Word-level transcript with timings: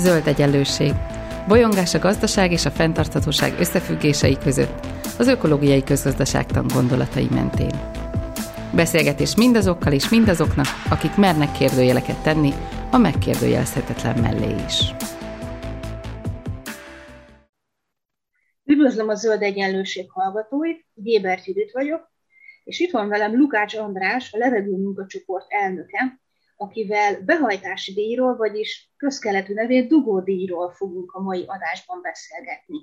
Zöld 0.00 0.26
egyenlőség. 0.26 0.92
Bolyongás 1.48 1.94
a 1.94 1.98
gazdaság 1.98 2.52
és 2.52 2.64
a 2.64 2.70
fenntarthatóság 2.70 3.58
összefüggései 3.58 4.38
között, 4.38 4.86
az 5.18 5.26
ökológiai 5.26 5.84
közgazdaságtan 5.84 6.66
gondolatai 6.74 7.28
mentén. 7.30 7.70
Beszélgetés 8.74 9.36
mindazokkal 9.36 9.92
és 9.92 10.08
mindazoknak, 10.08 10.66
akik 10.90 11.16
mernek 11.16 11.52
kérdőjeleket 11.52 12.22
tenni 12.22 12.52
a 12.90 12.98
megkérdőjelezhetetlen 12.98 14.18
mellé 14.20 14.54
is. 14.66 14.94
Üdvözlöm 18.64 19.08
a 19.08 19.14
Zöld 19.14 19.42
Egyenlőség 19.42 20.10
hallgatóit, 20.10 20.86
Gébert 20.94 21.46
Judit 21.46 21.72
vagyok, 21.72 22.12
és 22.64 22.80
itt 22.80 22.90
van 22.90 23.08
velem 23.08 23.36
Lukács 23.36 23.76
András, 23.76 24.32
a 24.32 24.38
levegő 24.38 24.76
munkacsoport 24.76 25.46
elnöke, 25.48 26.20
akivel 26.60 27.20
behajtási 27.20 27.92
díjról, 27.92 28.36
vagyis 28.36 28.92
közkeletű 28.96 29.54
nevén 29.54 29.88
dugódíjról 29.88 30.70
fogunk 30.70 31.12
a 31.12 31.20
mai 31.20 31.44
adásban 31.46 32.00
beszélgetni. 32.02 32.78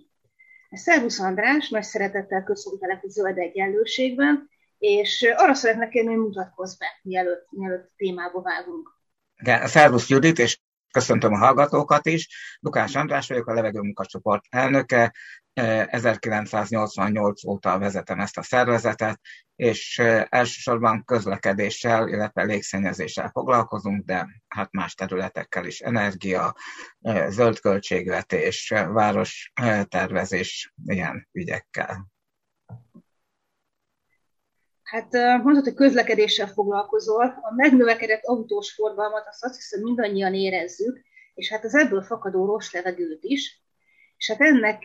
Szervusz 0.72 1.20
András, 1.20 1.70
nagy 1.70 1.84
szeretettel 1.84 2.44
köszöntelek 2.44 3.04
a 3.04 3.08
Zöld 3.08 3.38
Egyenlőségben, 3.38 4.50
és 4.78 5.26
arra 5.36 5.54
szeretnék 5.54 5.90
kérni, 5.90 6.10
hogy 6.10 6.24
mutatkozz 6.24 6.78
be, 6.78 6.86
mielőtt, 7.02 7.48
mielőtt 7.50 7.92
témába 7.96 8.42
vágunk. 8.42 8.90
Szervusz 9.64 10.10
Judit, 10.10 10.40
és 10.40 10.60
köszöntöm 10.92 11.34
a 11.34 11.38
hallgatókat 11.38 12.06
is. 12.06 12.28
Lukás 12.60 12.96
András 12.96 13.28
vagyok, 13.28 13.48
a 13.48 13.54
Levegő 13.54 13.80
Munkacsoport 13.80 14.44
elnöke. 14.50 15.14
1988 15.58 17.46
óta 17.46 17.80
vezetem 17.80 18.20
ezt 18.20 18.38
a 18.38 18.44
szervezetet, 18.44 19.20
és 19.56 20.00
elsősorban 20.30 21.04
közlekedéssel, 21.06 22.08
illetve 22.08 22.44
légszennyezéssel 22.44 23.30
foglalkozunk, 23.30 24.06
de 24.06 24.28
hát 24.48 24.72
más 24.72 24.94
területekkel 24.94 25.66
is, 25.66 25.80
energia, 25.80 26.56
zöld 27.28 27.60
költségvetés, 27.60 28.74
város 28.88 29.52
tervezés, 29.88 30.74
ilyen 30.86 31.28
ügyekkel. 31.32 32.08
Hát 34.84 35.12
mondhatod, 35.12 35.64
hogy 35.64 35.74
közlekedéssel 35.74 36.48
foglalkozol. 36.48 37.26
A 37.26 37.54
megnövekedett 37.56 38.24
autós 38.24 38.74
forgalmat 38.74 39.28
azt, 39.28 39.44
azt 39.44 39.56
hiszem 39.56 39.82
mindannyian 39.82 40.34
érezzük, 40.34 41.02
és 41.34 41.50
hát 41.50 41.64
az 41.64 41.76
ebből 41.76 42.04
fakadó 42.04 42.46
rossz 42.46 42.72
levegőt 42.72 43.24
is. 43.24 43.66
És 44.18 44.28
hát 44.30 44.42
ennek 44.42 44.84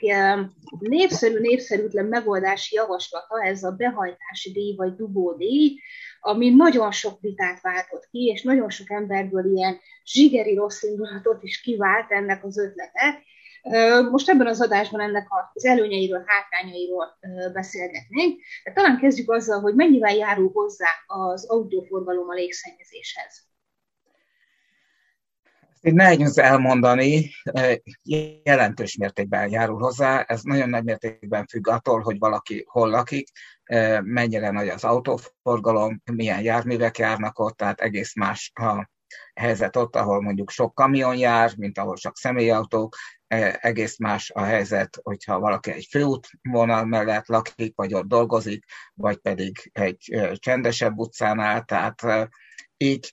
népszerű, 0.78 1.38
népszerűtlen 1.38 2.06
megoldási 2.06 2.74
javaslata 2.74 3.42
ez 3.42 3.62
a 3.62 3.70
behajtási 3.70 4.52
díj 4.52 4.74
vagy 4.76 4.94
dugódíj, 4.94 5.78
ami 6.20 6.50
nagyon 6.50 6.90
sok 6.90 7.20
vitát 7.20 7.60
váltott 7.60 8.08
ki, 8.10 8.26
és 8.34 8.42
nagyon 8.42 8.70
sok 8.70 8.90
emberből 8.90 9.54
ilyen 9.54 9.80
zsigeri 10.04 10.54
rossz 10.54 10.82
indulatot 10.82 11.42
is 11.42 11.60
kivált 11.60 12.10
ennek 12.10 12.44
az 12.44 12.58
ötlete. 12.58 13.22
Most 14.10 14.28
ebben 14.28 14.46
az 14.46 14.60
adásban 14.60 15.00
ennek 15.00 15.26
az 15.52 15.64
előnyeiről, 15.64 16.24
hátrányairól 16.26 17.18
beszélgetnénk, 17.52 18.40
de 18.64 18.72
talán 18.72 18.98
kezdjük 18.98 19.30
azzal, 19.30 19.60
hogy 19.60 19.74
mennyivel 19.74 20.14
járul 20.14 20.50
hozzá 20.52 20.88
az 21.06 21.46
autóforgalom 21.48 22.28
a 22.28 22.34
légszennyezéshez. 22.34 23.51
Nehéz 25.82 26.38
elmondani, 26.38 27.30
jelentős 28.42 28.96
mértékben 28.96 29.50
járul 29.50 29.78
hozzá. 29.78 30.20
Ez 30.20 30.42
nagyon 30.42 30.68
nagy 30.68 30.84
mértékben 30.84 31.46
függ 31.46 31.68
attól, 31.68 32.00
hogy 32.00 32.18
valaki 32.18 32.64
hol 32.68 32.88
lakik, 32.88 33.28
mennyire 34.00 34.50
nagy 34.50 34.68
az 34.68 34.84
autóforgalom, 34.84 36.02
milyen 36.12 36.42
járművek 36.42 36.98
járnak 36.98 37.38
ott, 37.38 37.56
tehát 37.56 37.80
egész 37.80 38.14
más 38.14 38.52
a 38.54 38.90
helyzet 39.34 39.76
ott, 39.76 39.96
ahol 39.96 40.22
mondjuk 40.22 40.50
sok 40.50 40.74
kamion 40.74 41.16
jár, 41.16 41.56
mint 41.56 41.78
ahol 41.78 41.96
csak 41.96 42.16
személyautók, 42.16 42.96
egész 43.60 43.98
más 43.98 44.30
a 44.30 44.42
helyzet, 44.42 44.98
hogyha 45.02 45.40
valaki 45.40 45.70
egy 45.70 45.86
főútvonal 45.90 46.84
mellett 46.84 47.26
lakik, 47.26 47.72
vagy 47.76 47.94
ott 47.94 48.06
dolgozik, 48.06 48.64
vagy 48.94 49.16
pedig 49.16 49.70
egy 49.72 50.28
csendesebb 50.34 50.98
utcán 50.98 51.40
áll, 51.40 51.60
tehát 51.60 52.02
így 52.76 53.12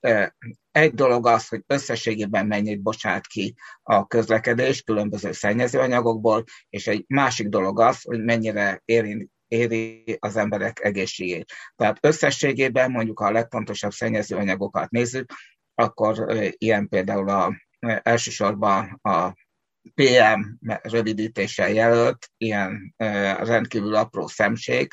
egy 0.80 0.94
dolog 0.94 1.28
az, 1.28 1.48
hogy 1.48 1.64
összességében 1.68 2.48
mennyit 2.48 2.82
bocsát 2.82 3.28
ki 3.28 3.56
a 3.84 4.08
közlekedés 4.08 4.82
különböző 4.82 5.32
szennyezőanyagokból, 5.32 6.44
és 6.70 6.88
egy 6.88 7.04
másik 7.08 7.48
dolog 7.48 7.80
az, 7.80 8.02
hogy 8.02 8.24
mennyire 8.24 8.82
érint, 8.86 9.30
éri 9.48 10.18
az 10.20 10.36
emberek 10.36 10.84
egészségét. 10.84 11.52
Tehát 11.76 11.98
összességében 12.02 12.92
mondjuk, 12.92 13.20
ha 13.20 13.26
a 13.26 13.32
legfontosabb 13.32 13.92
szennyezőanyagokat 13.92 14.90
nézzük, 14.90 15.34
akkor 15.76 16.26
ilyen 16.58 16.88
például 16.88 17.30
a, 17.30 17.54
elsősorban 18.04 19.00
a 19.02 19.34
PM 19.96 20.42
rövidítéssel 20.82 21.70
jelölt, 21.70 22.30
ilyen 22.38 22.96
rendkívül 23.38 23.96
apró 23.96 24.28
szemség, 24.28 24.92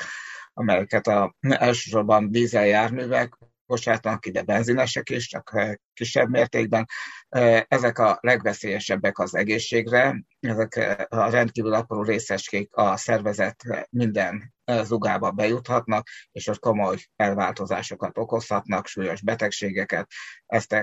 amelyeket 0.53 1.07
a, 1.07 1.35
elsősorban 1.39 2.31
dízeljárművek 2.31 3.37
bocsátanak 3.67 4.25
ide 4.25 4.41
benzinesek 4.41 5.09
is, 5.09 5.27
csak 5.27 5.77
kisebb 5.93 6.29
mértékben. 6.29 6.85
Ezek 7.67 7.99
a 7.99 8.17
legveszélyesebbek 8.21 9.19
az 9.19 9.35
egészségre, 9.35 10.23
ezek 10.39 10.75
a 11.09 11.29
rendkívül 11.29 11.73
apró 11.73 12.03
részecskék 12.03 12.75
a 12.75 12.97
szervezet 12.97 13.63
minden 13.89 14.53
zugába 14.83 15.31
bejuthatnak, 15.31 16.07
és 16.31 16.47
ott 16.47 16.59
komoly 16.59 16.97
elváltozásokat 17.15 18.17
okozhatnak, 18.17 18.87
súlyos 18.87 19.21
betegségeket. 19.21 20.07
Ezt, 20.45 20.73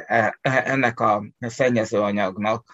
ennek 0.41 1.01
a 1.01 1.25
szennyezőanyagnak 1.39 2.73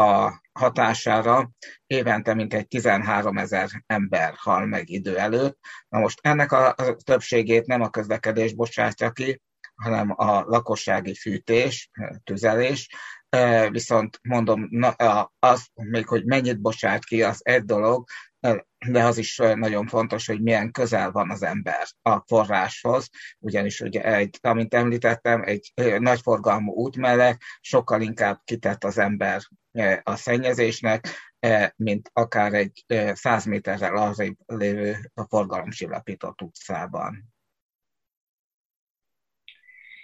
a 0.00 0.40
hatására 0.52 1.50
évente 1.86 2.34
mintegy 2.34 2.68
13 2.68 3.38
ezer 3.38 3.68
ember 3.86 4.34
hal 4.36 4.66
meg 4.66 4.88
idő 4.88 5.18
előtt. 5.18 5.58
Na 5.88 5.98
most 5.98 6.18
ennek 6.22 6.52
a 6.52 6.74
többségét 7.04 7.66
nem 7.66 7.80
a 7.80 7.90
közlekedés 7.90 8.54
bocsátja 8.54 9.10
ki, 9.10 9.42
hanem 9.74 10.12
a 10.16 10.40
lakossági 10.40 11.14
fűtés, 11.14 11.90
tüzelés, 12.24 12.88
viszont 13.70 14.18
mondom, 14.22 14.68
az 15.38 15.66
még, 15.74 16.06
hogy 16.06 16.24
mennyit 16.24 16.60
bocsát 16.60 17.04
ki, 17.04 17.22
az 17.22 17.40
egy 17.42 17.64
dolog, 17.64 18.04
de 18.86 19.04
az 19.04 19.18
is 19.18 19.36
nagyon 19.36 19.86
fontos, 19.86 20.26
hogy 20.26 20.42
milyen 20.42 20.70
közel 20.70 21.10
van 21.10 21.30
az 21.30 21.42
ember 21.42 21.86
a 22.02 22.22
forráshoz, 22.26 23.08
ugyanis 23.38 23.80
ugye 23.80 24.02
egy, 24.02 24.38
amint 24.40 24.74
említettem, 24.74 25.42
egy 25.42 25.72
nagyforgalmú 25.98 26.72
út 26.72 26.96
mellett 26.96 27.40
sokkal 27.60 28.00
inkább 28.00 28.40
kitett 28.44 28.84
az 28.84 28.98
ember 28.98 29.40
a 30.02 30.16
szennyezésnek, 30.16 31.08
mint 31.76 32.10
akár 32.12 32.54
egy 32.54 32.84
100 33.12 33.44
méterrel 33.44 33.96
arrébb 33.96 34.36
lévő 34.46 34.96
a 35.14 35.24
forgalomcsillapított 35.24 36.42
utcában. 36.42 37.32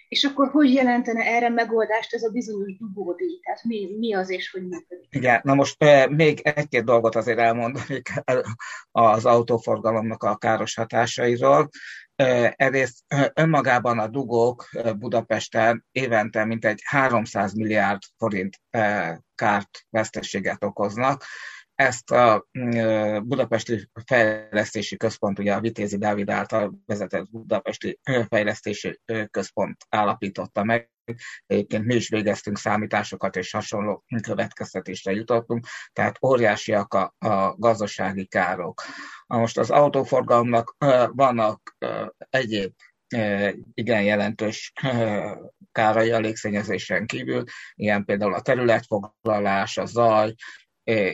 És 0.09 0.25
akkor 0.25 0.49
hogy 0.49 0.72
jelentene 0.72 1.25
erre 1.25 1.49
megoldást 1.49 2.15
ez 2.15 2.22
a 2.22 2.31
bizonyos 2.31 2.77
dugódíj? 2.78 3.41
Tehát 3.43 3.65
mi, 3.65 3.97
mi 3.99 4.15
az 4.15 4.31
és 4.31 4.50
hogy 4.50 4.62
működik? 4.62 5.06
Igen, 5.10 5.41
na 5.44 5.54
most 5.54 5.77
még 6.09 6.41
egy-két 6.41 6.84
dolgot 6.84 7.15
azért 7.15 7.38
elmondanék 7.38 8.09
az 8.91 9.27
autóforgalomnak 9.27 10.22
a 10.22 10.37
káros 10.37 10.75
hatásairól. 10.75 11.69
Egyrészt 12.50 13.04
önmagában 13.34 13.99
a 13.99 14.06
dugók 14.06 14.69
Budapesten 14.99 15.87
évente 15.93 16.44
mintegy 16.44 16.81
300 16.84 17.54
milliárd 17.54 18.03
forint 18.16 18.60
kárt, 19.34 19.87
veszteséget 19.91 20.65
okoznak. 20.65 21.25
Ezt 21.75 22.10
a 22.10 22.47
Budapesti 23.22 23.91
Fejlesztési 24.04 24.97
Központ, 24.97 25.38
ugye 25.38 25.54
a 25.54 25.60
Vitézi 25.60 25.99
Dávid 25.99 26.31
által 26.31 26.78
vezetett 26.87 27.31
Budapesti 27.31 28.00
Fejlesztési 28.28 29.00
Központ 29.31 29.77
állapította 29.88 30.65
meg, 30.65 30.91
Egyébként 31.46 31.84
mi 31.84 31.94
is 31.94 32.08
végeztünk 32.08 32.58
számításokat, 32.58 33.36
és 33.36 33.50
hasonló 33.50 34.04
következtetésre 34.22 35.12
jutottunk, 35.12 35.66
tehát 35.92 36.18
óriásiak 36.22 36.94
a, 36.94 37.14
a 37.18 37.54
gazdasági 37.56 38.26
károk. 38.26 38.82
Most 39.26 39.58
az 39.58 39.70
autóforgalomnak 39.70 40.76
vannak 41.08 41.76
egyéb 42.30 42.72
igen 43.74 44.03
jelentős 44.03 44.72
kárai 45.72 46.10
a 46.10 46.18
légszennyezésen 46.18 47.06
kívül, 47.06 47.44
ilyen 47.74 48.04
például 48.04 48.34
a 48.34 48.41
területfoglalás, 48.41 49.76
a 49.76 49.84
zaj, 49.84 50.34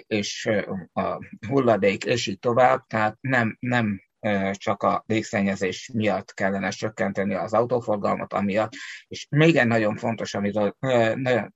és 0.06 0.50
a 0.92 1.18
hulladék, 1.48 2.04
és 2.04 2.26
így 2.26 2.38
tovább, 2.38 2.86
tehát 2.86 3.16
nem, 3.20 3.56
nem 3.60 4.00
csak 4.52 4.82
a 4.82 5.04
légszennyezés 5.06 5.90
miatt 5.94 6.34
kellene 6.34 6.68
csökkenteni 6.68 7.34
az 7.34 7.52
autóforgalmat, 7.52 8.32
amiatt. 8.32 8.72
És 9.08 9.26
még 9.30 9.56
egy 9.56 9.66
nagyon 9.66 9.96
fontos, 9.96 10.34
amiről 10.34 10.76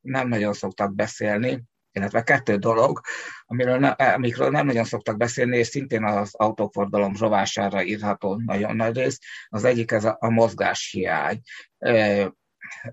nem 0.01 0.29
nagyon 0.29 0.53
szoktak 0.53 0.95
beszélni, 0.95 1.65
illetve 1.93 2.23
kettő 2.23 2.57
dolog, 2.57 3.01
amiről, 3.45 3.79
ne, 3.79 3.89
amikről 3.89 4.51
nem 4.51 4.67
nagyon 4.67 4.85
szoktak 4.85 5.17
beszélni, 5.17 5.57
és 5.57 5.67
szintén 5.67 6.05
az 6.05 6.35
autóforgalom 6.35 7.15
rovására 7.19 7.83
írható 7.83 8.43
nagyon 8.45 8.77
nagy 8.77 8.97
rész. 8.97 9.19
Az 9.49 9.65
egyik 9.65 9.91
ez 9.91 10.05
a, 10.05 10.17
a 10.21 10.31
mozgáshiány. 10.31 11.41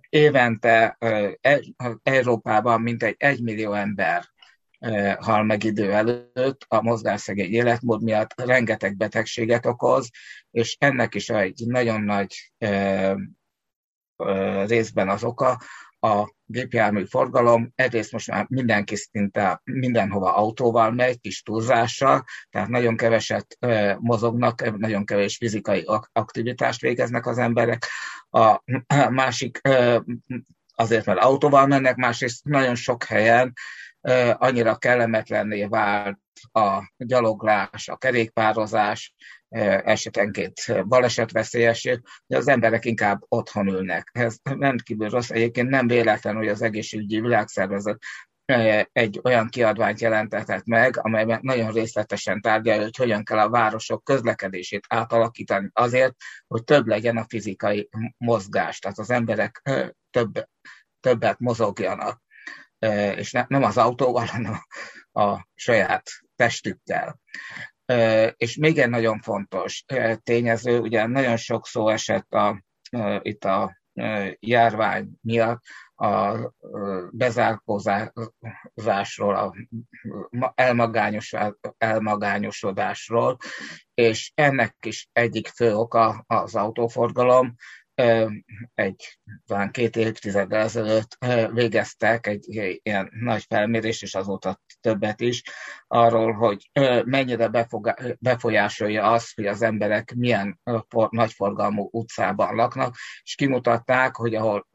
évente 0.09 0.97
Európában 2.03 2.81
mintegy 2.81 3.15
egy 3.17 3.41
millió 3.41 3.73
ember 3.73 4.23
hal 5.19 5.43
meg 5.43 5.63
idő 5.63 5.91
előtt, 5.91 6.65
a 6.67 6.81
mozgásszegény 6.81 7.51
életmód 7.51 8.03
miatt 8.03 8.41
rengeteg 8.41 8.97
betegséget 8.97 9.65
okoz, 9.65 10.09
és 10.51 10.75
ennek 10.79 11.15
is 11.15 11.29
egy 11.29 11.63
nagyon 11.65 12.01
nagy 12.01 12.53
részben 14.65 15.09
az 15.09 15.23
oka 15.23 15.61
a 15.99 16.33
gépjármű 16.45 17.05
forgalom. 17.05 17.71
Egyrészt 17.75 18.11
most 18.11 18.27
már 18.31 18.45
mindenki 18.49 18.95
szinte 18.95 19.61
mindenhova 19.63 20.35
autóval 20.35 20.91
megy, 20.91 21.19
kis 21.19 21.41
túlzással, 21.41 22.23
tehát 22.49 22.67
nagyon 22.67 22.97
keveset 22.97 23.57
mozognak, 23.99 24.77
nagyon 24.77 25.05
kevés 25.05 25.37
fizikai 25.37 25.85
aktivitást 26.11 26.81
végeznek 26.81 27.25
az 27.25 27.37
emberek. 27.37 27.85
A 28.29 28.63
másik 29.09 29.61
azért, 30.75 31.05
mert 31.05 31.19
autóval 31.19 31.67
mennek, 31.67 31.95
másrészt 31.95 32.43
nagyon 32.43 32.75
sok 32.75 33.03
helyen 33.03 33.53
annyira 34.33 34.75
kellemetlenné 34.75 35.65
vált 35.65 36.19
a 36.51 36.91
gyaloglás, 36.97 37.87
a 37.87 37.97
kerékpározás, 37.97 39.13
esetenként 39.83 40.87
balesetveszélyesé, 40.87 41.89
hogy 42.27 42.37
az 42.37 42.47
emberek 42.47 42.85
inkább 42.85 43.21
otthon 43.27 43.67
ülnek. 43.67 44.09
Ez 44.11 44.35
rendkívül 44.43 45.09
rossz. 45.09 45.29
Egyébként 45.29 45.69
nem 45.69 45.87
véletlen, 45.87 46.35
hogy 46.35 46.47
az 46.47 46.61
egészségügyi 46.61 47.21
világszervezet 47.21 47.97
egy 48.91 49.19
olyan 49.23 49.49
kiadványt 49.49 50.01
jelentetett 50.01 50.65
meg, 50.65 50.97
amelyben 50.97 51.39
nagyon 51.41 51.71
részletesen 51.71 52.41
tárgyalja, 52.41 52.81
hogy 52.81 52.97
hogyan 52.97 53.23
kell 53.23 53.39
a 53.39 53.49
városok 53.49 54.03
közlekedését 54.03 54.85
átalakítani 54.89 55.69
azért, 55.73 56.15
hogy 56.47 56.63
több 56.63 56.87
legyen 56.87 57.17
a 57.17 57.25
fizikai 57.27 57.89
mozgás, 58.17 58.79
tehát 58.79 58.99
az 58.99 59.09
emberek 59.09 59.61
több, 60.09 60.47
többet 60.99 61.39
mozogjanak 61.39 62.22
és 63.15 63.31
nem 63.47 63.63
az 63.63 63.77
autóval, 63.77 64.25
hanem 64.33 64.59
a 65.11 65.47
saját 65.55 66.09
testükkel. 66.35 67.19
És 68.35 68.55
még 68.55 68.77
egy 68.77 68.89
nagyon 68.89 69.19
fontos 69.19 69.83
tényező, 70.23 70.79
ugye 70.79 71.07
nagyon 71.07 71.37
sok 71.37 71.67
szó 71.67 71.89
esett 71.89 72.33
a, 72.33 72.63
itt 73.21 73.45
a 73.45 73.81
járvány 74.39 75.09
miatt 75.21 75.61
a 75.95 76.37
bezárkózásról, 77.11 79.35
a 79.35 79.53
elmagányos, 80.55 81.33
elmagányosodásról, 81.77 83.37
és 83.93 84.31
ennek 84.35 84.75
is 84.85 85.09
egyik 85.11 85.47
fő 85.47 85.75
oka 85.75 86.23
az 86.27 86.55
autóforgalom, 86.55 87.55
egy 88.73 89.19
talán 89.45 89.71
két 89.71 89.95
évtizeddel 89.95 90.61
ezelőtt 90.61 91.17
végeztek 91.51 92.27
egy 92.27 92.57
egy 92.57 93.07
nagy 93.09 93.43
felmérés, 93.47 94.01
és 94.01 94.15
azóta 94.15 94.59
többet 94.81 95.21
is, 95.21 95.43
arról, 95.87 96.33
hogy 96.33 96.69
mennyire 97.05 97.49
befolyásolja 98.19 99.11
az, 99.11 99.33
hogy 99.33 99.45
az 99.45 99.61
emberek 99.61 100.13
milyen 100.15 100.59
nagyforgalmú 101.09 101.89
utcában 101.91 102.55
laknak, 102.55 102.95
és 103.23 103.35
kimutatták, 103.35 104.15
hogy 104.15 104.35
ahol 104.35 104.67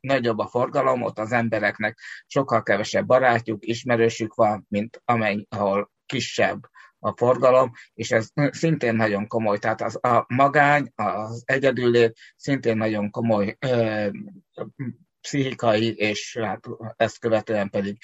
nagyobb 0.00 0.38
a 0.38 0.48
forgalom, 0.48 1.02
ott 1.02 1.18
az 1.18 1.32
embereknek 1.32 1.98
sokkal 2.26 2.62
kevesebb 2.62 3.06
barátjuk, 3.06 3.66
ismerősük 3.66 4.34
van, 4.34 4.66
mint 4.68 5.02
amely, 5.04 5.46
ahol 5.48 5.90
kisebb 6.06 6.60
a 7.04 7.12
forgalom, 7.16 7.72
és 7.94 8.10
ez 8.10 8.28
szintén 8.50 8.94
nagyon 8.94 9.26
komoly. 9.26 9.58
Tehát 9.58 9.80
az, 9.82 10.04
a 10.04 10.24
magány, 10.28 10.92
az 10.94 11.42
egyedüllét 11.44 12.18
szintén 12.36 12.76
nagyon 12.76 13.10
komoly 13.10 13.56
ö, 13.58 14.08
pszichikai, 15.20 15.94
és 15.94 16.38
hát 16.40 16.64
ezt 16.96 17.18
követően 17.18 17.70
pedig 17.70 17.96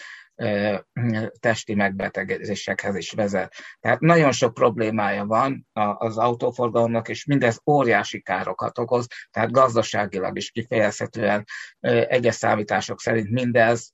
testi 1.41 1.75
megbetegedésekhez 1.75 2.95
is 2.97 3.13
vezet. 3.13 3.55
Tehát 3.81 4.01
nagyon 4.01 4.33
sok 4.33 4.55
problémája 4.55 5.25
van 5.25 5.67
az 5.99 6.19
autóforgalomnak, 6.19 7.09
és 7.09 7.25
mindez 7.25 7.61
óriási 7.67 8.23
károkat 8.23 8.79
okoz, 8.79 9.07
tehát 9.31 9.51
gazdaságilag 9.51 10.37
is 10.37 10.51
kifejezhetően 10.51 11.45
egyes 11.81 12.35
számítások 12.35 13.01
szerint 13.01 13.31
mindez 13.31 13.93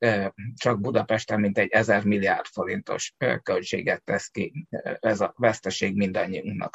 csak 0.55 0.81
Budapesten 0.81 1.41
mintegy 1.41 1.70
1000 1.70 2.05
milliárd 2.05 2.46
forintos 2.46 3.14
költséget 3.43 4.05
tesz 4.05 4.26
ki 4.26 4.67
ez 5.00 5.20
a 5.20 5.35
veszteség 5.37 5.96
mindannyiunknak. 5.96 6.75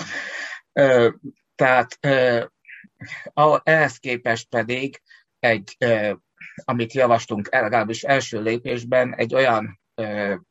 Tehát 1.55 1.99
ehhez 3.63 3.97
képest 3.97 4.49
pedig 4.49 5.01
egy 5.39 5.77
amit 6.63 6.93
javaslunk 6.93 7.53
legalábbis 7.53 8.03
első 8.03 8.41
lépésben, 8.41 9.15
egy 9.15 9.33
olyan 9.33 9.79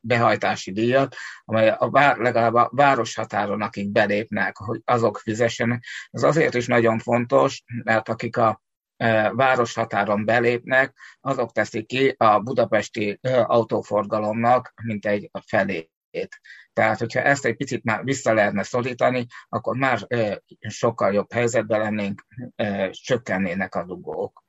behajtási 0.01 0.73
díjat, 0.73 1.17
amely 1.45 1.69
a 1.79 1.91
vár, 1.91 2.17
legalább 2.17 2.55
a 2.55 2.71
városhatáron, 2.73 3.63
akik 3.63 3.91
belépnek, 3.91 4.57
hogy 4.57 4.81
azok 4.85 5.19
fizessenek. 5.19 5.85
Ez 6.11 6.23
azért 6.23 6.55
is 6.55 6.67
nagyon 6.67 6.99
fontos, 6.99 7.63
mert 7.85 8.09
akik 8.09 8.37
a 8.37 8.63
városhatáron 9.33 10.25
belépnek, 10.25 10.97
azok 11.21 11.53
teszik 11.53 11.87
ki 11.87 12.15
a 12.17 12.39
budapesti 12.39 13.19
autóforgalomnak, 13.43 14.73
mint 14.83 15.07
egy 15.07 15.31
felét. 15.47 15.91
Tehát, 16.73 16.99
hogyha 16.99 17.21
ezt 17.21 17.45
egy 17.45 17.57
picit 17.57 17.85
már 17.85 18.05
vissza 18.05 18.33
lehetne 18.33 18.63
szorítani, 18.63 19.27
akkor 19.49 19.77
már 19.77 20.07
sokkal 20.59 21.13
jobb 21.13 21.33
helyzetben 21.33 21.81
lennénk, 21.81 22.27
csökkennének 22.91 23.75
a 23.75 23.85
dugók. 23.85 24.47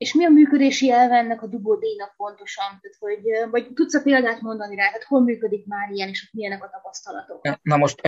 És 0.00 0.14
mi 0.14 0.24
a 0.24 0.28
működési 0.28 0.90
elve 0.90 1.16
ennek 1.16 1.42
a 1.42 1.46
dugódíjnak 1.46 2.14
pontosan? 2.16 2.80
Tehát, 2.80 2.96
hogy, 2.98 3.50
vagy 3.50 3.72
tudsz 3.72 3.94
a 3.94 4.02
példát 4.02 4.40
mondani 4.40 4.76
rá, 4.76 4.86
tehát 4.86 5.04
hol 5.04 5.20
működik 5.22 5.66
már 5.66 5.90
ilyen, 5.90 6.08
és 6.08 6.30
milyenek 6.32 6.64
a 6.64 6.68
tapasztalatok? 6.68 7.58
Na 7.62 7.76
most 7.76 8.00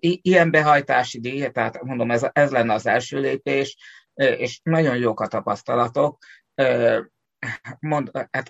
ilyen 0.00 0.50
behajtási 0.50 1.20
díj, 1.20 1.48
tehát 1.48 1.82
mondom, 1.82 2.10
ez, 2.10 2.26
ez 2.32 2.50
lenne 2.50 2.72
az 2.74 2.86
első 2.86 3.20
lépés, 3.20 3.76
és 4.14 4.60
nagyon 4.62 4.96
jók 4.96 5.20
a 5.20 5.26
tapasztalatok. 5.26 6.18
Mond, 7.80 8.10
hát, 8.30 8.48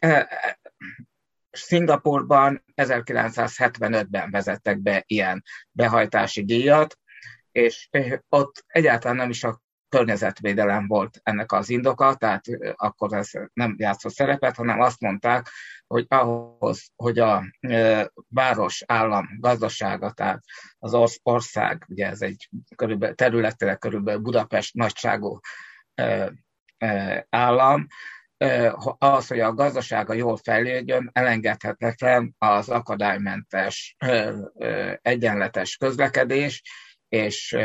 Szingapurban 1.50 2.64
1975-ben 2.76 4.30
vezettek 4.30 4.78
be 4.78 5.02
ilyen 5.06 5.42
behajtási 5.70 6.44
díjat, 6.44 6.98
és 7.52 7.88
ott 8.28 8.64
egyáltalán 8.66 9.16
nem 9.16 9.30
is 9.30 9.44
a 9.44 9.60
környezetvédelem 9.88 10.86
volt 10.86 11.20
ennek 11.22 11.52
az 11.52 11.70
indoka, 11.70 12.14
tehát 12.14 12.44
akkor 12.74 13.12
ez 13.12 13.30
nem 13.52 13.74
játszott 13.78 14.12
szerepet, 14.12 14.56
hanem 14.56 14.80
azt 14.80 15.00
mondták, 15.00 15.48
hogy 15.86 16.06
ahhoz, 16.08 16.88
hogy 16.96 17.18
a 17.18 17.44
város, 18.28 18.82
állam 18.86 19.28
gazdasága, 19.40 20.10
tehát 20.10 20.42
az 20.78 21.20
ország, 21.22 21.84
ugye 21.88 22.06
ez 22.06 22.22
egy 22.22 22.48
körülbelül, 22.76 23.14
területileg 23.14 23.78
körülbelül 23.78 24.20
Budapest 24.20 24.74
nagyságú 24.74 25.40
állam, 27.28 27.86
az, 28.98 29.26
hogy 29.26 29.40
a 29.40 29.54
gazdasága 29.54 30.12
jól 30.12 30.36
fejlődjön, 30.36 31.10
elengedhetetlen 31.12 32.34
az 32.38 32.68
akadálymentes, 32.68 33.96
egyenletes 35.02 35.76
közlekedés, 35.76 36.62
és 37.08 37.56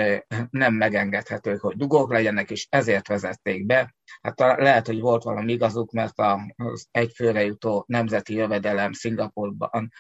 nem 0.50 0.74
megengedhető, 0.74 1.56
hogy 1.56 1.76
dugók 1.76 2.12
legyenek, 2.12 2.52
és 2.52 2.68
ezért 2.70 3.08
vezették 3.08 3.66
be. 3.66 3.96
Hát 4.22 4.40
lehet, 4.40 4.88
hogy 4.88 5.00
volt 5.00 5.24
valami 5.24 5.52
igazuk, 5.52 5.92
mert 5.92 6.20
az 6.56 6.88
egyfőre 6.92 7.44
jutó 7.44 7.84
nemzeti 7.88 8.34
jövedelem 8.34 8.92
Szingapurban 8.92 9.92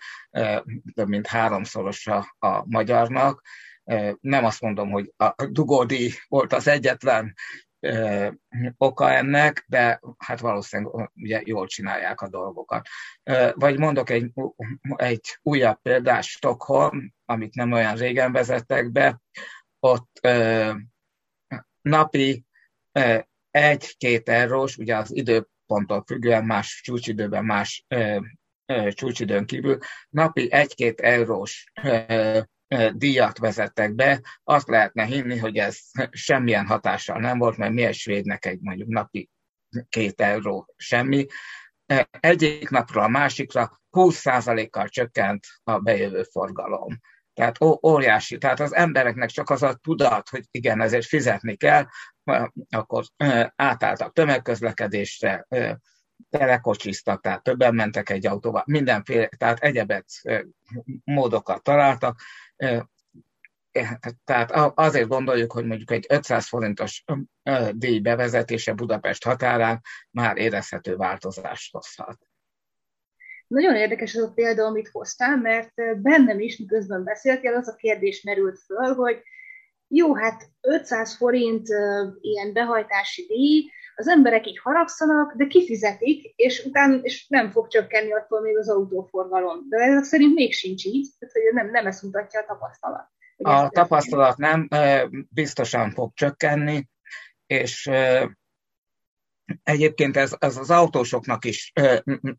több 0.93 1.07
mint 1.07 1.27
háromszorosa 1.27 2.35
a 2.39 2.63
magyarnak. 2.65 3.41
Nem 4.19 4.45
azt 4.45 4.61
mondom, 4.61 4.91
hogy 4.91 5.13
a 5.17 5.45
dugódi 5.49 6.13
volt 6.27 6.53
az 6.53 6.67
egyetlen 6.67 7.33
oka 8.77 9.11
ennek, 9.11 9.65
de 9.67 9.99
hát 10.17 10.39
valószínűleg 10.39 11.11
ugye 11.15 11.41
jól 11.45 11.67
csinálják 11.67 12.21
a 12.21 12.29
dolgokat. 12.29 12.87
Vagy 13.53 13.77
mondok 13.77 14.09
egy, 14.09 14.31
egy 14.95 15.39
újabb 15.41 15.81
példát, 15.81 16.23
Stockholm, 16.23 17.13
amit 17.25 17.55
nem 17.55 17.71
olyan 17.71 17.95
régen 17.95 18.31
vezettek 18.31 18.91
be, 18.91 19.21
ott 19.79 20.27
napi 21.81 22.45
egy-két 23.51 24.29
eurós, 24.29 24.77
ugye 24.77 24.97
az 24.97 25.15
időponttól 25.15 26.03
függően 26.05 26.45
más 26.45 26.81
csúcsidőben, 26.83 27.45
más 27.45 27.85
csúcsidőn 28.89 29.45
kívül, 29.45 29.77
napi 30.09 30.51
egy-két 30.51 31.01
eurós 31.01 31.71
díjat 32.93 33.37
vezettek 33.37 33.93
be, 33.93 34.21
azt 34.43 34.67
lehetne 34.67 35.03
hinni, 35.03 35.37
hogy 35.37 35.57
ez 35.57 35.79
semmilyen 36.11 36.65
hatással 36.65 37.19
nem 37.19 37.37
volt, 37.37 37.57
mert 37.57 37.73
miért 37.73 37.93
svédnek 37.93 38.45
egy 38.45 38.59
mondjuk 38.61 38.87
napi 38.87 39.29
két 39.89 40.21
euró 40.21 40.73
semmi. 40.77 41.25
Egyik 42.19 42.69
napról 42.69 43.03
a 43.03 43.07
másikra 43.07 43.81
20%-kal 43.91 44.87
csökkent 44.87 45.45
a 45.63 45.79
bejövő 45.79 46.23
forgalom. 46.23 46.99
Tehát 47.33 47.57
óriási. 47.85 48.37
Tehát 48.37 48.59
az 48.59 48.75
embereknek 48.75 49.29
csak 49.29 49.49
az 49.49 49.63
a 49.63 49.73
tudat, 49.73 50.29
hogy 50.29 50.43
igen, 50.51 50.81
ezért 50.81 51.05
fizetni 51.05 51.55
kell, 51.55 51.85
akkor 52.69 53.05
átálltak 53.55 54.13
tömegközlekedésre, 54.13 55.47
telekocsiztak, 56.37 57.21
tehát 57.21 57.43
többen 57.43 57.75
mentek 57.75 58.09
egy 58.09 58.27
autóval, 58.27 58.63
mindenféle, 58.65 59.27
tehát 59.27 59.59
egyebet 59.59 60.05
módokat 61.03 61.63
találtak. 61.63 62.19
Tehát 64.23 64.51
azért 64.75 65.07
gondoljuk, 65.07 65.51
hogy 65.51 65.65
mondjuk 65.65 65.91
egy 65.91 66.05
500 66.09 66.47
forintos 66.47 67.03
díj 67.71 67.99
bevezetése 67.99 68.73
Budapest 68.73 69.23
határán 69.23 69.81
már 70.11 70.37
érezhető 70.37 70.95
változást 70.95 71.71
hozhat. 71.71 72.17
Nagyon 73.47 73.75
érdekes 73.75 74.15
az 74.15 74.23
a 74.23 74.31
példa, 74.31 74.65
amit 74.65 74.89
hoztál, 74.89 75.37
mert 75.37 76.01
bennem 76.01 76.39
is, 76.39 76.57
miközben 76.57 77.03
beszéltél, 77.03 77.53
az 77.53 77.67
a 77.67 77.75
kérdés 77.75 78.21
merült 78.21 78.59
föl, 78.59 78.95
hogy 78.95 79.21
jó, 79.87 80.15
hát 80.15 80.49
500 80.61 81.15
forint 81.15 81.67
ilyen 82.21 82.53
behajtási 82.53 83.25
díj, 83.27 83.69
az 83.95 84.07
emberek 84.07 84.47
így 84.47 84.59
haragszanak, 84.59 85.33
de 85.35 85.47
kifizetik, 85.47 86.33
és 86.35 86.65
utána 86.65 86.95
és 86.95 87.27
nem 87.27 87.51
fog 87.51 87.67
csökkenni 87.67 88.13
attól 88.13 88.41
még 88.41 88.57
az 88.57 88.69
autóforgalom. 88.69 89.69
De 89.69 89.77
ez 89.77 90.07
szerint 90.07 90.33
még 90.33 90.53
sincs 90.53 90.85
így, 90.85 91.09
tehát 91.19 91.33
hogy 91.33 91.53
nem, 91.53 91.69
nem 91.71 91.85
ezt 91.85 92.03
mutatja 92.03 92.39
a 92.39 92.45
tapasztalat. 92.45 93.11
A 93.37 93.69
tapasztalat 93.69 94.37
nem, 94.37 94.67
biztosan 95.29 95.91
fog 95.91 96.13
csökkenni, 96.13 96.87
és 97.45 97.89
Egyébként 99.63 100.17
ez, 100.17 100.35
ez 100.39 100.57
az 100.57 100.69
autósoknak 100.69 101.45
is, 101.45 101.71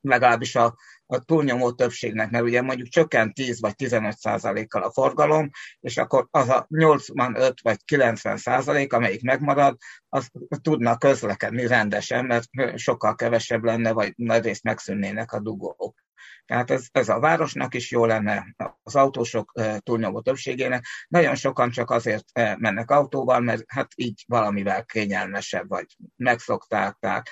legalábbis 0.00 0.54
a, 0.54 0.76
a 1.06 1.18
túlnyomó 1.18 1.72
többségnek, 1.72 2.30
mert 2.30 2.44
ugye 2.44 2.62
mondjuk 2.62 2.88
csökkent 2.88 3.34
10 3.34 3.60
vagy 3.60 3.74
15 3.74 4.16
százalékkal 4.16 4.82
a 4.82 4.92
forgalom, 4.92 5.50
és 5.80 5.96
akkor 5.96 6.26
az 6.30 6.48
a 6.48 6.66
85 6.68 7.60
vagy 7.62 7.84
90 7.84 8.36
százalék, 8.36 8.92
amelyik 8.92 9.22
megmarad, 9.22 9.76
az 10.08 10.30
tudna 10.62 10.96
közlekedni 10.96 11.66
rendesen, 11.66 12.24
mert 12.24 12.48
sokkal 12.76 13.14
kevesebb 13.14 13.64
lenne, 13.64 13.92
vagy 13.92 14.12
nagy 14.16 14.44
részt 14.44 14.62
megszűnnének 14.62 15.32
a 15.32 15.40
dugók. 15.40 16.03
Tehát 16.46 16.70
ez, 16.70 16.86
ez 16.92 17.08
a 17.08 17.20
városnak 17.20 17.74
is 17.74 17.90
jó 17.90 18.04
lenne, 18.04 18.54
az 18.82 18.96
autósok 18.96 19.52
túlnyomó 19.78 20.20
többségének. 20.20 20.84
Nagyon 21.08 21.34
sokan 21.34 21.70
csak 21.70 21.90
azért 21.90 22.24
mennek 22.34 22.90
autóval, 22.90 23.40
mert 23.40 23.62
hát 23.66 23.88
így 23.94 24.24
valamivel 24.26 24.84
kényelmesebb, 24.84 25.68
vagy 25.68 25.86
megszokták. 26.16 26.96
Tehát 27.00 27.28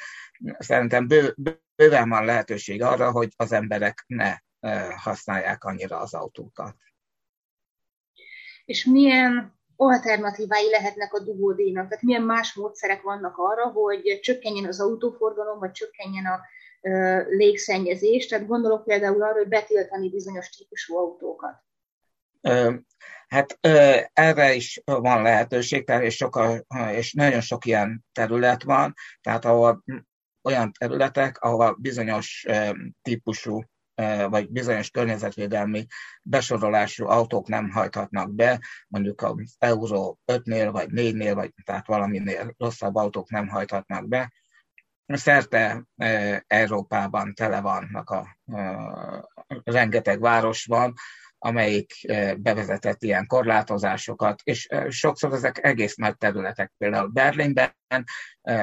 szerintem 0.59 1.07
bő, 1.07 1.37
bőven 1.75 2.09
van 2.09 2.25
lehetőség 2.25 2.83
arra, 2.83 3.11
hogy 3.11 3.29
az 3.37 3.53
emberek 3.53 4.05
ne 4.07 4.37
használják 4.97 5.65
annyira 5.65 6.01
az 6.01 6.15
autókat. 6.15 6.77
És 8.65 8.85
milyen 8.85 9.61
alternatívái 9.77 10.71
lehetnek 10.71 11.15
a 11.15 11.21
dugódíjnak? 11.21 11.89
Tehát 11.89 12.05
milyen 12.05 12.23
más 12.23 12.55
módszerek 12.55 13.03
vannak 13.03 13.37
arra, 13.37 13.67
hogy 13.67 14.19
csökkenjen 14.23 14.67
az 14.67 14.81
autóforgalom, 14.81 15.59
vagy 15.59 15.71
csökkenjen 15.71 16.27
a 16.27 16.41
légszennyezés, 17.29 18.27
tehát 18.27 18.47
gondolok 18.47 18.85
például 18.85 19.23
arra, 19.23 19.39
hogy 19.39 19.49
betiltani 19.49 20.09
bizonyos 20.09 20.49
típusú 20.49 20.97
autókat. 20.97 21.63
Hát 23.29 23.59
erre 24.13 24.55
is 24.55 24.83
van 24.85 25.23
lehetőség, 25.23 25.89
és, 26.01 26.17
soka, 26.17 26.65
és 26.93 27.13
nagyon 27.13 27.41
sok 27.41 27.65
ilyen 27.65 28.05
terület 28.13 28.63
van, 28.63 28.95
tehát 29.21 29.45
ahol 29.45 29.85
olyan 30.43 30.73
területek, 30.79 31.39
ahol 31.41 31.77
bizonyos 31.81 32.47
típusú 33.03 33.63
vagy 34.29 34.51
bizonyos 34.51 34.91
környezetvédelmi 34.91 35.87
besorolású 36.23 37.07
autók 37.07 37.49
nem 37.49 37.71
hajthatnak 37.71 38.35
be, 38.35 38.61
mondjuk 38.89 39.23
az 39.23 39.57
Euró 39.59 40.19
5-nél, 40.27 40.69
vagy 40.73 40.89
4-nél, 40.91 41.33
vagy 41.35 41.53
tehát 41.65 41.87
valaminél 41.87 42.55
rosszabb 42.59 42.95
autók 42.95 43.31
nem 43.31 43.49
hajthatnak 43.49 44.09
be, 44.09 44.33
szerte 45.17 45.85
Európában 46.47 47.35
tele 47.35 47.61
vannak 47.61 48.11
a, 48.11 48.39
rengeteg 49.65 50.21
város 50.21 50.65
van, 50.65 50.95
amelyik 51.39 51.93
bevezetett 52.37 53.03
ilyen 53.03 53.27
korlátozásokat, 53.27 54.41
és 54.45 54.69
sokszor 54.89 55.33
ezek 55.33 55.65
egész 55.65 55.95
nagy 55.95 56.17
területek, 56.17 56.73
például 56.79 57.09
Berlinben 57.09 57.75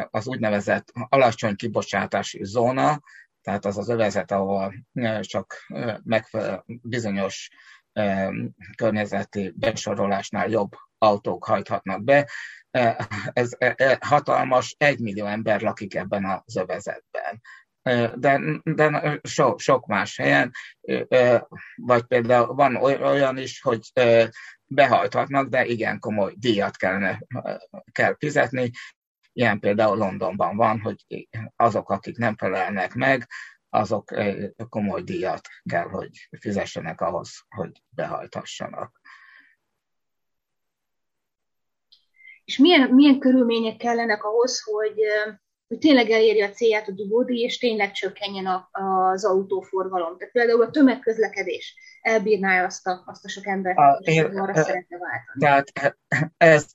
az 0.10 0.28
úgynevezett 0.28 0.92
alacsony 0.94 1.56
kibocsátási 1.56 2.44
zóna, 2.44 3.02
tehát 3.42 3.66
az 3.66 3.78
az 3.78 3.90
övezet, 3.90 4.32
ahol 4.32 4.74
csak 5.22 5.56
megfelelő 6.04 6.64
bizonyos 6.66 7.50
környezeti 8.76 9.54
besorolásnál 9.56 10.48
jobb 10.50 10.72
autók 10.98 11.46
hajthatnak 11.46 12.04
be, 12.04 12.30
ez 13.34 13.58
hatalmas, 14.00 14.76
egy 14.78 15.00
millió 15.00 15.26
ember 15.26 15.62
lakik 15.62 15.96
ebben 15.96 16.26
az 16.26 16.56
övezetben. 16.56 17.42
De, 18.16 18.42
de 18.64 19.20
so, 19.24 19.58
sok 19.58 19.86
más 19.86 20.18
helyen, 20.18 20.52
vagy 21.76 22.04
például 22.04 22.54
van 22.54 22.76
olyan 23.02 23.38
is, 23.38 23.62
hogy 23.62 23.92
behajthatnak, 24.66 25.48
de 25.48 25.66
igen 25.66 26.00
komoly 26.00 26.34
díjat 26.38 26.78
kellene, 26.78 27.22
kell 27.92 28.16
fizetni. 28.18 28.72
Ilyen 29.32 29.60
például 29.60 29.98
Londonban 29.98 30.56
van, 30.56 30.80
hogy 30.80 31.28
azok, 31.56 31.90
akik 31.90 32.18
nem 32.18 32.36
felelnek 32.38 32.94
meg, 32.94 33.28
azok 33.70 34.14
komoly 34.70 35.02
díjat 35.02 35.48
kell, 35.70 35.88
hogy 35.88 36.28
fizessenek 36.40 37.02
ahhoz, 37.02 37.46
hogy 37.56 37.84
behajtassanak. 37.90 38.99
És 42.50 42.58
milyen, 42.58 42.90
milyen 42.90 43.20
körülmények 43.20 43.78
kellenek 43.78 44.24
ahhoz, 44.24 44.62
hogy, 44.62 45.00
hogy 45.68 45.78
tényleg 45.78 46.10
elérje 46.10 46.46
a 46.46 46.50
célját 46.50 46.88
a 46.88 46.92
dugódi, 46.92 47.40
és 47.40 47.58
tényleg 47.58 47.92
csökkenjen 47.92 48.46
a, 48.46 48.70
az 48.72 49.26
autóforgalom. 49.26 50.18
Tehát 50.18 50.34
például 50.34 50.62
a 50.62 50.70
tömegközlekedés 50.70 51.76
elbírná 52.02 52.66
azt 52.66 52.88
a, 52.88 53.04
azt 53.06 53.26
a 53.26 53.30
sok 53.30 53.48
embert, 53.48 53.78
aki 53.78 54.20
arra 54.20 54.54
e, 54.54 54.64
szeretne 54.64 54.98
váltani. 54.98 55.40
Tehát 55.40 55.98
ez, 56.38 56.66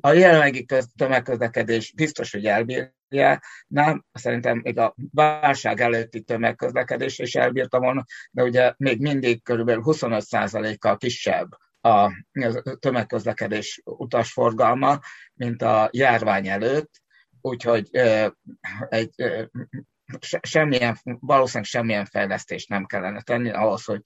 a 0.00 0.12
jelenlegi 0.12 0.64
köz, 0.64 0.88
tömegközlekedés 0.96 1.92
biztos, 1.92 2.32
hogy 2.32 2.44
elbírja, 2.46 3.40
nem, 3.66 4.04
szerintem 4.12 4.60
még 4.62 4.78
a 4.78 4.94
válság 5.12 5.80
előtti 5.80 6.22
tömegközlekedés 6.22 7.18
is 7.18 7.34
elbírta 7.34 7.78
volna, 7.78 8.04
de 8.30 8.42
ugye 8.42 8.74
még 8.76 9.00
mindig 9.00 9.42
körülbelül 9.42 9.82
25%-kal 9.86 10.96
kisebb 10.96 11.48
a 11.84 12.12
tömegközlekedés 12.78 13.80
utasforgalma, 13.84 14.98
mint 15.34 15.62
a 15.62 15.88
járvány 15.92 16.48
előtt, 16.48 16.90
úgyhogy 17.40 17.88
egy, 18.88 19.14
semmilyen, 20.40 20.98
valószínűleg 21.02 21.68
semmilyen 21.68 22.04
fejlesztést 22.04 22.68
nem 22.68 22.84
kellene 22.84 23.20
tenni 23.20 23.50
ahhoz, 23.50 23.84
hogy 23.84 24.00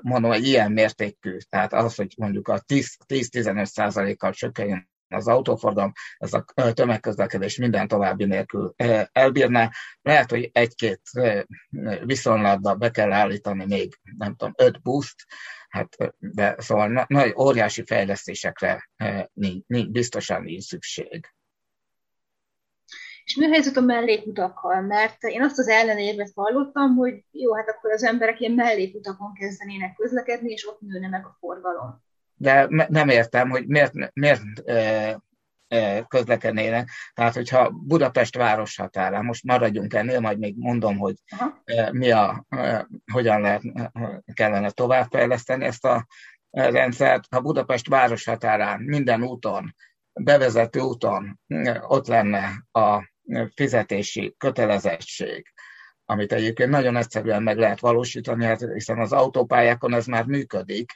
mondom, 0.00 0.32
egy 0.32 0.46
ilyen 0.46 0.72
mértékű, 0.72 1.36
tehát 1.48 1.72
ahhoz, 1.72 1.94
hogy 1.94 2.14
mondjuk 2.16 2.48
a 2.48 2.60
10-15 2.60 3.64
százalékkal 3.64 4.32
csökkenjen 4.32 4.88
az 5.08 5.28
autóforgalom, 5.28 5.92
ez 6.16 6.32
a 6.32 6.44
tömegközlekedés 6.72 7.56
minden 7.56 7.88
további 7.88 8.24
nélkül 8.24 8.74
elbírná. 9.12 9.70
Lehet, 10.02 10.30
hogy 10.30 10.50
egy-két 10.52 11.00
viszonylatba 12.04 12.74
be 12.74 12.90
kell 12.90 13.12
állítani 13.12 13.64
még, 13.64 13.98
nem 14.16 14.34
tudom, 14.34 14.54
öt 14.56 14.82
buszt, 14.82 15.24
Hát, 15.68 15.96
de 16.18 16.54
szóval 16.58 17.06
nagy, 17.08 17.34
óriási 17.38 17.84
fejlesztésekre 17.84 18.90
nincs, 19.32 19.66
nincs, 19.66 19.88
biztosan 19.90 20.42
nincs 20.42 20.62
szükség. 20.62 21.26
És 23.24 23.36
mi 23.36 23.44
a 23.44 23.48
helyzet 23.48 23.76
a 23.76 23.80
mellékutakkal? 23.80 24.80
Mert 24.80 25.22
én 25.22 25.42
azt 25.42 25.58
az 25.58 25.68
ellenérvet 25.68 26.32
hallottam, 26.34 26.96
hogy 26.96 27.24
jó, 27.30 27.54
hát 27.54 27.68
akkor 27.68 27.92
az 27.92 28.04
emberek 28.04 28.40
ilyen 28.40 28.52
mellékutakon 28.52 29.32
kezdenének 29.32 29.94
közlekedni, 29.94 30.50
és 30.50 30.68
ott 30.68 30.80
nőne 30.80 31.08
meg 31.08 31.24
a 31.24 31.36
forgalom. 31.40 32.02
De 32.34 32.66
nem 32.88 33.08
értem, 33.08 33.50
hogy 33.50 33.66
miért, 33.66 33.92
miért 34.12 34.42
közlekednének. 36.08 36.90
Tehát, 37.14 37.34
hogyha 37.34 37.70
Budapest 37.70 38.36
város 38.36 38.76
határán, 38.76 39.24
most 39.24 39.44
maradjunk 39.44 39.94
ennél, 39.94 40.20
majd 40.20 40.38
még 40.38 40.54
mondom, 40.56 40.96
hogy 40.96 41.14
Aha. 41.28 41.62
mi 41.90 42.10
a, 42.10 42.46
hogyan 43.12 43.40
lehet, 43.40 43.62
kellene 44.32 44.70
továbbfejleszteni 44.70 45.64
ezt 45.64 45.84
a 45.84 46.06
rendszert. 46.50 47.24
Ha 47.30 47.40
Budapest 47.40 47.88
város 47.88 48.24
határán 48.24 48.80
minden 48.80 49.22
úton, 49.22 49.74
bevezető 50.20 50.80
úton 50.80 51.40
ott 51.80 52.06
lenne 52.06 52.64
a 52.72 53.12
fizetési 53.54 54.34
kötelezettség, 54.38 55.52
amit 56.04 56.32
egyébként 56.32 56.70
nagyon 56.70 56.96
egyszerűen 56.96 57.42
meg 57.42 57.58
lehet 57.58 57.80
valósítani, 57.80 58.44
hát 58.44 58.72
hiszen 58.72 58.98
az 58.98 59.12
autópályákon 59.12 59.94
ez 59.94 60.06
már 60.06 60.24
működik, 60.24 60.92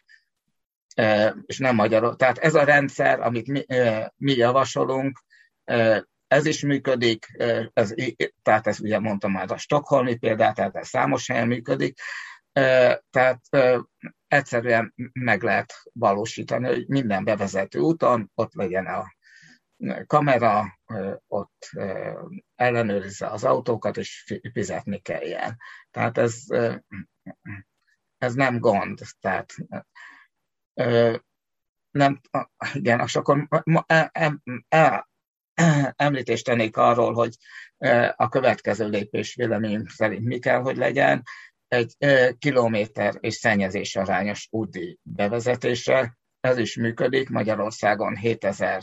és 1.46 1.58
nem 1.58 1.74
magyarok. 1.74 2.16
Tehát 2.16 2.38
ez 2.38 2.54
a 2.54 2.64
rendszer, 2.64 3.20
amit 3.20 3.48
mi, 3.48 3.64
mi 4.16 4.32
javasolunk, 4.36 5.24
ez 6.26 6.46
is 6.46 6.62
működik, 6.62 7.26
ez, 7.72 7.94
tehát 8.42 8.66
ez 8.66 8.80
ugye 8.80 8.98
mondtam 8.98 9.32
már 9.32 9.52
a 9.52 9.56
Stockholmi 9.56 10.16
példát, 10.16 10.54
tehát 10.54 10.76
ez 10.76 10.88
számos 10.88 11.26
helyen 11.26 11.46
működik, 11.46 11.98
tehát 13.10 13.40
egyszerűen 14.28 14.94
meg 15.12 15.42
lehet 15.42 15.72
valósítani, 15.92 16.66
hogy 16.66 16.88
minden 16.88 17.24
bevezető 17.24 17.78
úton 17.78 18.30
ott 18.34 18.54
legyen 18.54 18.86
a 18.86 19.14
kamera, 20.06 20.78
ott 21.26 21.68
ellenőrizze 22.54 23.26
az 23.26 23.44
autókat, 23.44 23.96
és 23.96 24.34
fizetni 24.52 24.98
kelljen. 24.98 25.56
Tehát 25.90 26.18
ez, 26.18 26.42
ez 28.18 28.34
nem 28.34 28.58
gond. 28.58 29.00
Tehát 29.20 29.54
nem, 31.90 32.20
igen, 32.72 33.00
és 33.00 33.16
akkor 33.16 33.48
említést 35.96 36.44
tennék 36.44 36.76
arról, 36.76 37.14
hogy 37.14 37.34
a 38.16 38.28
következő 38.28 38.88
lépés 38.88 39.34
véleményünk 39.34 39.88
szerint 39.88 40.24
mi 40.24 40.38
kell, 40.38 40.60
hogy 40.60 40.76
legyen, 40.76 41.22
egy 41.68 41.96
kilométer 42.38 43.16
és 43.20 43.34
szennyezés 43.34 43.96
arányos 43.96 44.46
úti 44.50 44.98
bevezetése, 45.02 46.16
ez 46.40 46.58
is 46.58 46.76
működik 46.76 47.28
Magyarországon 47.28 48.16
7000 48.16 48.82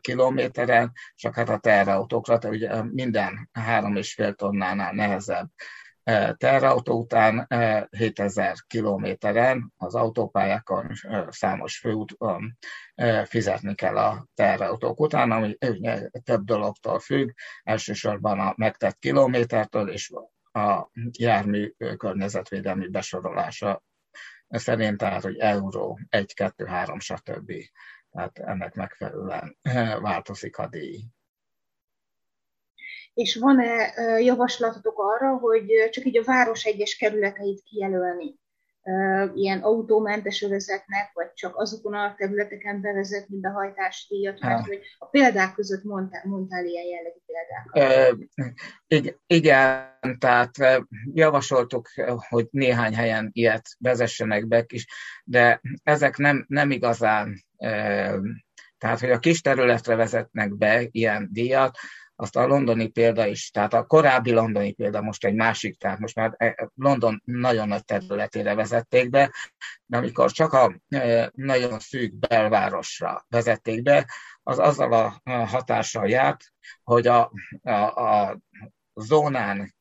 kilométeren, 0.00 0.92
csak 1.14 1.34
hát 1.34 1.48
a 1.48 1.58
teherautókra, 1.58 2.38
ugye 2.48 2.82
minden 2.82 3.50
3,5 3.60 4.34
tonnánál 4.34 4.92
nehezebb 4.92 5.48
teherautó 6.36 6.98
után 6.98 7.46
7000 7.90 8.56
kilométeren 8.66 9.72
az 9.76 9.94
autópályákon, 9.94 10.92
számos 11.28 11.78
főúton 11.78 12.58
fizetni 13.24 13.74
kell 13.74 13.96
a 13.96 14.26
teherautók 14.34 15.00
után, 15.00 15.30
ami 15.30 15.58
több 16.24 16.44
dologtól 16.44 16.98
függ, 16.98 17.30
elsősorban 17.62 18.40
a 18.40 18.54
megtett 18.56 18.98
kilométertől 18.98 19.88
és 19.88 20.12
a 20.52 20.90
jármű 21.18 21.72
környezetvédelmi 21.96 22.88
besorolása 22.88 23.82
szerint, 24.48 24.96
tehát, 24.98 25.22
hogy 25.22 25.38
euró, 25.38 25.98
1, 26.08 26.34
2, 26.34 26.64
3, 26.64 26.98
stb. 26.98 27.52
Tehát 28.10 28.38
ennek 28.38 28.74
megfelelően 28.74 29.56
változik 30.00 30.58
a 30.58 30.68
díj. 30.68 31.04
És 33.14 33.36
van-e 33.36 33.92
javaslatotok 34.20 34.98
arra, 34.98 35.36
hogy 35.36 35.66
csak 35.90 36.04
így 36.04 36.18
a 36.18 36.24
város 36.24 36.64
egyes 36.64 36.96
kerületeit 36.96 37.62
kijelölni? 37.62 38.38
ilyen 39.34 39.60
autómentes 39.60 40.42
övezetnek, 40.42 41.10
vagy 41.12 41.32
csak 41.32 41.56
azokon 41.56 41.94
a 41.94 42.14
területeken 42.16 42.80
bevezetni 42.80 43.40
behajtásdíjat, 43.40 44.40
mert 44.40 44.66
hogy 44.66 44.80
a 44.98 45.06
példák 45.06 45.54
között 45.54 45.84
mondtál, 45.84 46.22
mondtál 46.24 46.64
ilyen 46.64 46.84
jellegű 46.84 47.18
példákat. 47.26 49.20
igen, 49.26 50.18
tehát 50.18 50.82
javasoltuk, 51.12 51.88
hogy 52.28 52.48
néhány 52.50 52.94
helyen 52.94 53.30
ilyet 53.32 53.68
vezessenek 53.78 54.46
be 54.46 54.64
is, 54.66 54.86
de 55.24 55.60
ezek 55.82 56.16
nem, 56.16 56.44
nem 56.48 56.70
igazán, 56.70 57.44
tehát 58.78 59.00
hogy 59.00 59.10
a 59.10 59.18
kis 59.18 59.40
területre 59.40 59.94
vezetnek 59.94 60.56
be 60.56 60.88
ilyen 60.90 61.28
díjat, 61.32 61.78
azt 62.20 62.36
a 62.36 62.46
londoni 62.46 62.88
példa 62.88 63.26
is, 63.26 63.50
tehát 63.50 63.74
a 63.74 63.84
korábbi 63.86 64.32
londoni 64.32 64.72
példa 64.72 65.00
most 65.00 65.24
egy 65.24 65.34
másik, 65.34 65.78
tehát 65.78 65.98
most 65.98 66.14
már 66.14 66.34
eh, 66.36 66.52
London 66.74 67.22
nagyon 67.24 67.68
nagy 67.68 67.84
területére 67.84 68.54
vezették 68.54 69.10
be, 69.10 69.32
de 69.86 69.96
amikor 69.96 70.30
csak 70.30 70.52
a 70.52 70.80
eh, 70.88 71.26
nagyon 71.34 71.78
szűk 71.78 72.14
belvárosra 72.14 73.24
vezették 73.28 73.82
be, 73.82 74.06
az 74.42 74.58
azzal 74.58 74.92
a 74.92 75.20
hatással 75.46 76.08
járt, 76.08 76.44
hogy 76.82 77.06
a, 77.06 77.32
a, 77.62 77.72
a 77.72 78.40
zónán 78.94 79.74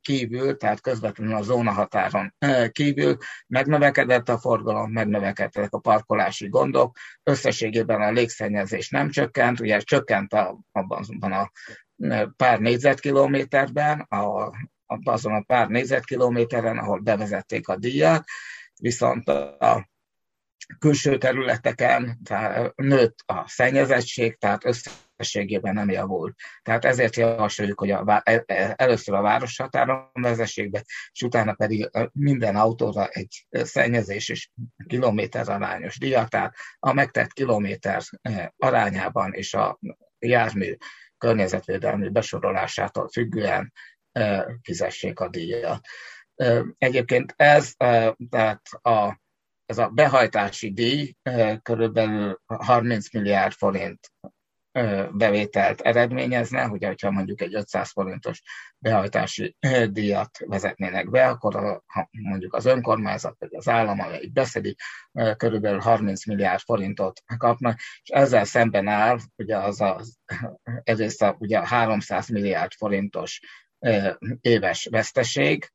kívül, 0.00 0.56
tehát 0.56 0.80
közvetlenül 0.80 1.34
a 1.34 1.42
zónahatáron 1.42 2.34
kívül 2.72 3.16
megnövekedett 3.46 4.28
a 4.28 4.38
forgalom, 4.38 4.90
megnövekedtek 4.92 5.72
a 5.72 5.78
parkolási 5.78 6.48
gondok, 6.48 6.96
összességében 7.22 8.02
a 8.02 8.10
légszennyezés 8.10 8.88
nem 8.88 9.10
csökkent, 9.10 9.60
ugye 9.60 9.78
csökkent 9.78 10.32
a, 10.32 10.58
abban 10.72 11.32
a 11.32 11.50
pár 12.36 12.60
négyzetkilométerben, 12.60 14.00
a, 14.00 14.52
azon 15.04 15.32
a 15.32 15.42
pár 15.42 15.68
négyzetkilométeren, 15.68 16.78
ahol 16.78 16.98
bevezették 16.98 17.68
a 17.68 17.76
díjat, 17.76 18.24
viszont 18.80 19.28
a 19.28 19.88
külső 20.78 21.18
területeken 21.18 22.18
nőtt 22.74 23.18
a 23.26 23.48
szennyezettség, 23.48 24.38
tehát 24.38 24.64
összességében 24.64 25.74
nem 25.74 25.90
javult. 25.90 26.36
Tehát 26.62 26.84
ezért 26.84 27.16
javasoljuk, 27.16 27.78
hogy 27.78 27.90
a, 27.90 28.22
e, 28.24 28.42
e, 28.46 28.74
először 28.76 29.14
a 29.14 29.22
városhatáron 29.22 30.10
vezessék 30.12 30.70
be, 30.70 30.84
és 31.12 31.22
utána 31.22 31.52
pedig 31.52 31.90
minden 32.12 32.56
autóra 32.56 33.08
egy 33.08 33.46
szennyezés 33.50 34.28
és 34.28 34.50
kilométer 34.86 35.48
arányos 35.48 35.98
díjat, 35.98 36.30
tehát 36.30 36.54
a 36.78 36.92
megtett 36.92 37.32
kilométer 37.32 38.02
e, 38.22 38.54
arányában 38.56 39.32
és 39.32 39.54
a 39.54 39.78
jármű 40.18 40.76
környezetvédelmi 41.18 42.08
besorolásától 42.08 43.08
függően 43.08 43.72
fizessék 44.62 45.20
a 45.20 45.28
díjat. 45.28 45.80
Egyébként 46.78 47.34
ez, 47.36 47.72
tehát 48.30 48.62
a 48.82 49.18
ez 49.68 49.78
a 49.78 49.88
behajtási 49.88 50.72
díj 50.72 51.14
körülbelül 51.62 52.40
30 52.46 53.12
milliárd 53.12 53.52
forint 53.52 54.12
bevételt 55.12 55.80
eredményezne, 55.80 56.62
hogy 56.62 57.00
ha 57.00 57.10
mondjuk 57.10 57.40
egy 57.40 57.54
500 57.54 57.90
forintos 57.90 58.42
behajtási 58.78 59.56
díjat 59.90 60.38
vezetnének 60.46 61.10
be, 61.10 61.26
akkor 61.26 61.56
a, 61.56 61.82
ha 61.86 62.08
mondjuk 62.10 62.54
az 62.54 62.64
önkormányzat 62.64 63.36
vagy 63.38 63.54
az 63.54 63.68
állam, 63.68 64.00
amelyik 64.00 64.32
beszedik, 64.32 64.80
körülbelül 65.36 65.80
30 65.80 66.26
milliárd 66.26 66.60
forintot 66.60 67.20
kapnak, 67.36 67.78
és 68.02 68.08
ezzel 68.10 68.44
szemben 68.44 68.88
áll 68.88 69.18
ugye 69.36 69.56
az 69.56 69.80
a, 69.80 70.00
egyrészt 70.82 71.22
a, 71.22 71.36
ugye 71.38 71.58
a 71.58 71.66
300 71.66 72.28
milliárd 72.28 72.72
forintos 72.72 73.40
éves 74.40 74.88
veszteség, 74.90 75.70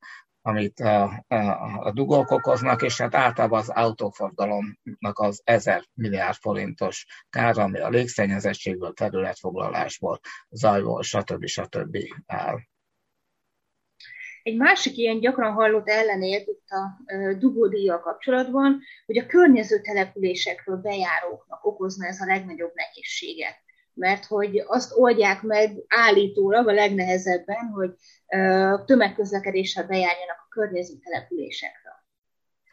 amit 0.46 0.80
a, 0.80 1.26
a, 1.28 1.36
a 1.80 1.92
dugók 1.92 2.32
okoznak, 2.32 2.82
és 2.82 2.98
hát 2.98 3.16
általában 3.16 3.60
az 3.60 3.70
autóforgalomnak 3.70 5.20
az 5.20 5.42
1000 5.44 5.84
milliárd 5.94 6.36
forintos 6.36 7.06
kár, 7.30 7.58
ami 7.58 7.80
a 7.80 7.90
légszennyezettségből, 7.90 8.94
területfoglalásból, 8.94 10.20
zajból, 10.50 11.04
stb. 11.04 11.46
stb. 11.46 11.98
áll. 12.26 12.58
Egy 14.44 14.58
másik 14.58 14.98
ilyen 14.98 15.20
gyakran 15.20 15.54
hallott 15.54 15.90
ellenért 15.90 16.48
itt 16.48 16.68
a 16.70 17.04
dugódíjjal 17.38 18.00
kapcsolatban, 18.00 18.82
hogy 19.06 19.18
a 19.18 19.26
környező 19.26 19.82
településekről 19.82 20.78
bejáróknak 20.78 21.66
okozna 21.66 22.08
ez 22.08 22.22
a 22.22 22.26
legnagyobb 22.26 22.72
nehézséget 22.74 23.62
mert 23.94 24.26
hogy 24.26 24.64
azt 24.66 24.92
oldják 24.96 25.42
meg 25.42 25.84
állítólag 25.88 26.68
a 26.68 26.74
legnehezebben, 26.74 27.68
hogy 27.68 27.94
tömegközlekedéssel 28.86 29.88
bejárjanak 29.88 30.38
a 30.40 30.48
környező 30.50 30.94
településekre. 31.04 32.06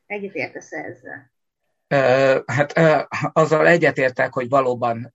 Egyetértesz 0.07 0.73
ezzel? 0.73 1.33
Hát 2.47 2.79
azzal 3.33 3.67
egyetértek, 3.67 4.33
hogy 4.33 4.49
valóban 4.49 5.11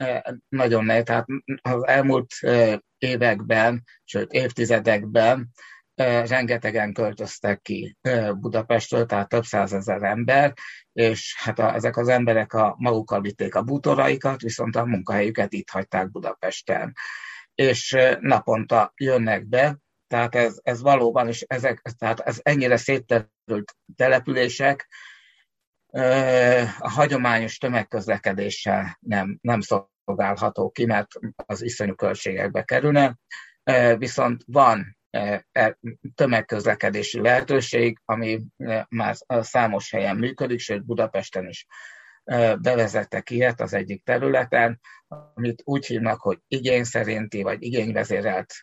nagyon 0.49 0.85
nehéz. 0.85 1.03
Tehát 1.03 1.25
az 1.61 1.87
elmúlt 1.87 2.27
években, 2.97 3.83
sőt 4.03 4.31
évtizedekben 4.31 5.49
rengetegen 6.27 6.93
költöztek 6.93 7.61
ki 7.61 7.97
Budapestről, 8.33 9.05
tehát 9.05 9.29
több 9.29 9.43
százezer 9.43 10.03
ember, 10.03 10.53
és 10.93 11.35
hát 11.37 11.59
a, 11.59 11.73
ezek 11.73 11.97
az 11.97 12.07
emberek 12.07 12.53
a 12.53 12.75
magukkal 12.77 13.21
vitték 13.21 13.55
a 13.55 13.63
bútoraikat, 13.63 14.41
viszont 14.41 14.75
a 14.75 14.85
munkahelyüket 14.85 15.53
itt 15.53 15.69
hagyták 15.69 16.11
Budapesten. 16.11 16.93
És 17.53 17.97
naponta 18.19 18.93
jönnek 18.95 19.45
be, 19.45 19.77
tehát 20.07 20.35
ez, 20.35 20.59
ez 20.63 20.81
valóban, 20.81 21.27
és 21.27 21.41
ezek, 21.41 21.81
tehát 21.97 22.19
ez 22.19 22.39
ennyire 22.41 22.77
szétterült 22.77 23.75
települések, 23.95 24.87
a 26.79 26.89
hagyományos 26.89 27.57
tömegközlekedéssel 27.57 28.97
nem, 28.99 29.37
nem 29.41 29.59
szolgálható 29.61 30.69
ki, 30.69 30.85
mert 30.85 31.07
az 31.35 31.61
iszonyú 31.61 31.95
költségekbe 31.95 32.63
kerülne, 32.63 33.17
viszont 33.97 34.43
van 34.45 34.97
E, 35.15 35.77
tömegközlekedési 36.15 37.21
lehetőség, 37.21 37.99
ami 38.05 38.41
már 38.89 39.15
számos 39.27 39.91
helyen 39.91 40.15
működik, 40.15 40.59
sőt 40.59 40.85
Budapesten 40.85 41.47
is 41.47 41.65
bevezettek 42.61 43.29
ilyet 43.29 43.61
az 43.61 43.73
egyik 43.73 44.03
területen, 44.03 44.79
amit 45.07 45.61
úgy 45.65 45.85
hívnak, 45.85 46.21
hogy 46.21 46.39
igény 46.47 46.83
szerinti 46.83 47.41
vagy 47.41 47.63
igényvezérelt 47.63 48.53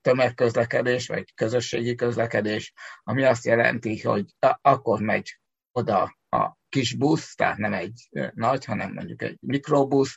tömegközlekedés, 0.00 1.06
vagy 1.06 1.34
közösségi 1.34 1.94
közlekedés, 1.94 2.72
ami 3.02 3.24
azt 3.24 3.44
jelenti, 3.44 4.00
hogy 4.00 4.24
akkor 4.60 5.00
megy 5.00 5.40
oda 5.72 6.16
a 6.28 6.56
kis 6.68 6.94
busz, 6.94 7.34
tehát 7.34 7.56
nem 7.56 7.72
egy 7.72 8.08
nagy, 8.34 8.64
hanem 8.64 8.92
mondjuk 8.92 9.22
egy 9.22 9.36
mikrobusz, 9.40 10.16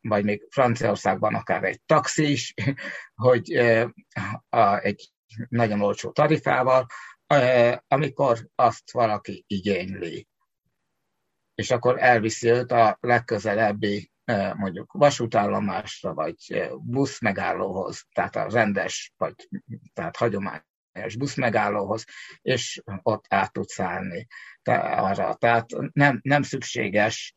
vagy 0.00 0.24
még 0.24 0.46
Franciaországban 0.50 1.34
akár 1.34 1.64
egy 1.64 1.80
taxi 1.86 2.30
is, 2.30 2.54
hogy 3.24 3.52
egy 4.80 5.12
nagyon 5.48 5.80
olcsó 5.80 6.10
tarifával, 6.10 6.86
amikor 7.88 8.48
azt 8.54 8.92
valaki 8.92 9.44
igényli, 9.46 10.28
és 11.60 11.70
akkor 11.70 12.02
elviszi 12.02 12.48
őt 12.48 12.72
a 12.72 12.96
legközelebbi 13.00 14.10
mondjuk 14.56 14.92
vasútállomásra, 14.92 16.14
vagy 16.14 16.70
buszmegállóhoz, 16.78 18.06
tehát 18.12 18.36
a 18.36 18.46
rendes, 18.50 19.12
vagy 19.16 19.34
tehát 19.92 20.16
hagyományos 20.16 21.16
buszmegállóhoz, 21.18 22.04
és 22.40 22.82
ott 23.02 23.24
át 23.28 23.52
tud 23.52 23.68
szállni 23.68 24.26
arra. 24.64 25.34
Tehát 25.34 25.66
nem, 25.92 26.20
nem 26.22 26.42
szükséges 26.42 27.34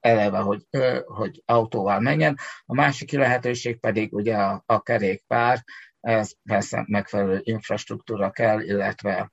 eleve, 0.00 0.38
hogy, 0.38 0.66
hogy 1.04 1.42
autóval 1.44 2.00
menjen. 2.00 2.36
A 2.64 2.74
másik 2.74 3.12
lehetőség 3.12 3.80
pedig 3.80 4.14
ugye 4.14 4.36
a, 4.36 4.62
a 4.66 4.82
kerékpár, 4.82 5.64
ez 6.00 6.32
persze 6.42 6.84
megfelelő 6.86 7.40
infrastruktúra 7.42 8.30
kell, 8.30 8.60
illetve 8.60 9.32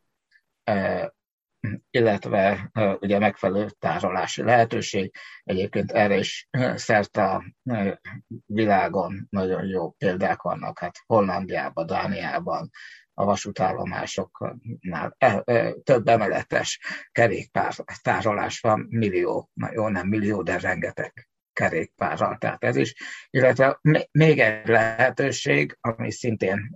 illetve 1.90 2.72
ugye 3.00 3.20
megfelelő 3.20 3.70
tárolási 3.80 4.44
lehetőség. 4.44 5.16
Egyébként 5.44 5.92
erre 5.92 6.18
is 6.18 6.48
szerte 6.76 7.24
a 7.24 7.44
világon 8.46 9.28
nagyon 9.30 9.66
jó 9.66 9.92
példák 9.92 10.42
vannak, 10.42 10.80
hát 10.80 10.96
Hollandiában, 11.06 11.86
Dániában, 11.86 12.70
a 13.14 13.26
vasútállomásoknál 13.26 15.16
e, 15.18 15.42
e, 15.46 15.74
több 15.84 16.08
emeletes 16.08 16.80
kerékpártárolás 17.12 18.60
van, 18.60 18.88
millió, 18.90 19.50
jó 19.72 19.88
nem 19.88 20.08
millió, 20.08 20.42
de 20.42 20.58
rengeteg 20.58 21.28
kerékpárral. 21.54 22.38
Tehát 22.38 22.64
ez 22.64 22.76
is, 22.76 22.96
illetve 23.30 23.80
még 24.12 24.40
egy 24.40 24.68
lehetőség, 24.68 25.78
ami 25.82 26.12
szintén 26.12 26.76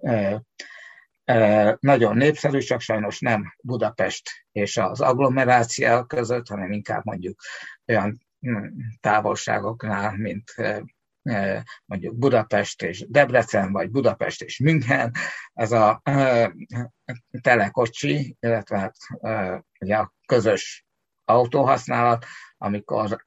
nagyon 1.79 2.17
népszerű, 2.17 2.57
csak 2.57 2.81
sajnos 2.81 3.19
nem 3.19 3.53
Budapest 3.63 4.29
és 4.51 4.77
az 4.77 5.01
agglomeráció 5.01 6.03
között, 6.03 6.47
hanem 6.47 6.71
inkább 6.71 7.05
mondjuk 7.05 7.39
olyan 7.87 8.27
hm, 8.39 8.65
távolságoknál, 8.99 10.17
mint 10.17 10.53
mondjuk 11.85 12.17
Budapest 12.17 12.81
és 12.81 13.05
Debrecen, 13.09 13.71
vagy 13.71 13.89
Budapest 13.89 14.41
és 14.41 14.59
München, 14.59 15.13
ez 15.53 15.71
a 15.71 16.01
telekocsi, 17.41 18.37
illetve 18.39 18.93
ugye 19.79 19.95
a 19.95 20.13
közös 20.25 20.85
autóhasználat, 21.25 22.25
amikor 22.57 23.23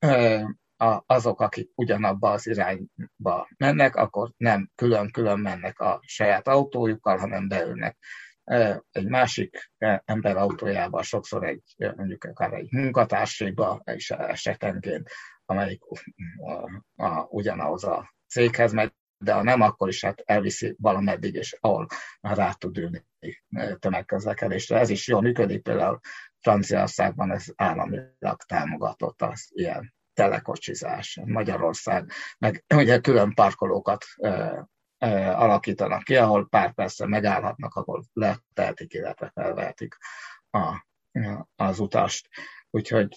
azok, 1.06 1.40
akik 1.40 1.70
ugyanabba 1.74 2.30
az 2.30 2.46
irányba 2.46 3.48
mennek, 3.56 3.96
akkor 3.96 4.32
nem 4.36 4.70
külön-külön 4.74 5.38
mennek 5.38 5.80
a 5.80 6.00
saját 6.02 6.48
autójukkal, 6.48 7.16
hanem 7.16 7.48
beülnek 7.48 7.96
egy 8.90 9.08
másik 9.08 9.70
ember 10.04 10.36
autójába, 10.36 11.02
sokszor 11.02 11.44
egy, 11.44 11.62
mondjuk 11.96 12.24
akár 12.24 12.52
egy 12.52 12.72
munkatárséba 12.72 13.82
is 13.94 14.10
esetenként, 14.10 15.10
amelyik 15.44 15.82
a, 16.36 17.04
a, 17.04 17.26
ugyanahoz 17.28 17.84
a 17.84 18.14
céghez 18.28 18.72
megy, 18.72 18.92
de 19.24 19.32
ha 19.32 19.42
nem, 19.42 19.60
akkor 19.60 19.88
is 19.88 20.04
hát 20.04 20.22
elviszi 20.24 20.76
valameddig, 20.78 21.34
és 21.34 21.56
ahol 21.60 21.86
már 22.20 22.36
rá 22.36 22.52
tud 22.52 22.78
ülni 22.78 23.06
tömegközlekedésre. 23.78 24.78
Ez 24.78 24.90
is 24.90 25.08
jól 25.08 25.20
működik, 25.20 25.62
például 25.62 26.00
Franciaországban 26.38 27.30
ez 27.30 27.44
államilag 27.56 28.42
támogatott 28.46 29.22
az 29.22 29.48
ilyen 29.52 29.94
telekocsizás. 30.14 31.20
Magyarország, 31.25 32.11
meg 32.38 32.64
ugye 32.75 32.99
külön 33.01 33.35
parkolókat 33.35 34.05
alakítanak 35.35 36.03
ki, 36.03 36.16
ahol 36.16 36.49
pár 36.49 36.75
percre 36.75 37.07
megállhatnak, 37.07 37.75
ahol 37.75 38.05
letehetik, 38.12 38.92
illetve 38.92 39.31
felvehetik 39.35 39.96
a, 40.51 40.87
az 41.57 41.79
utast. 41.79 42.29
Úgyhogy, 42.73 43.16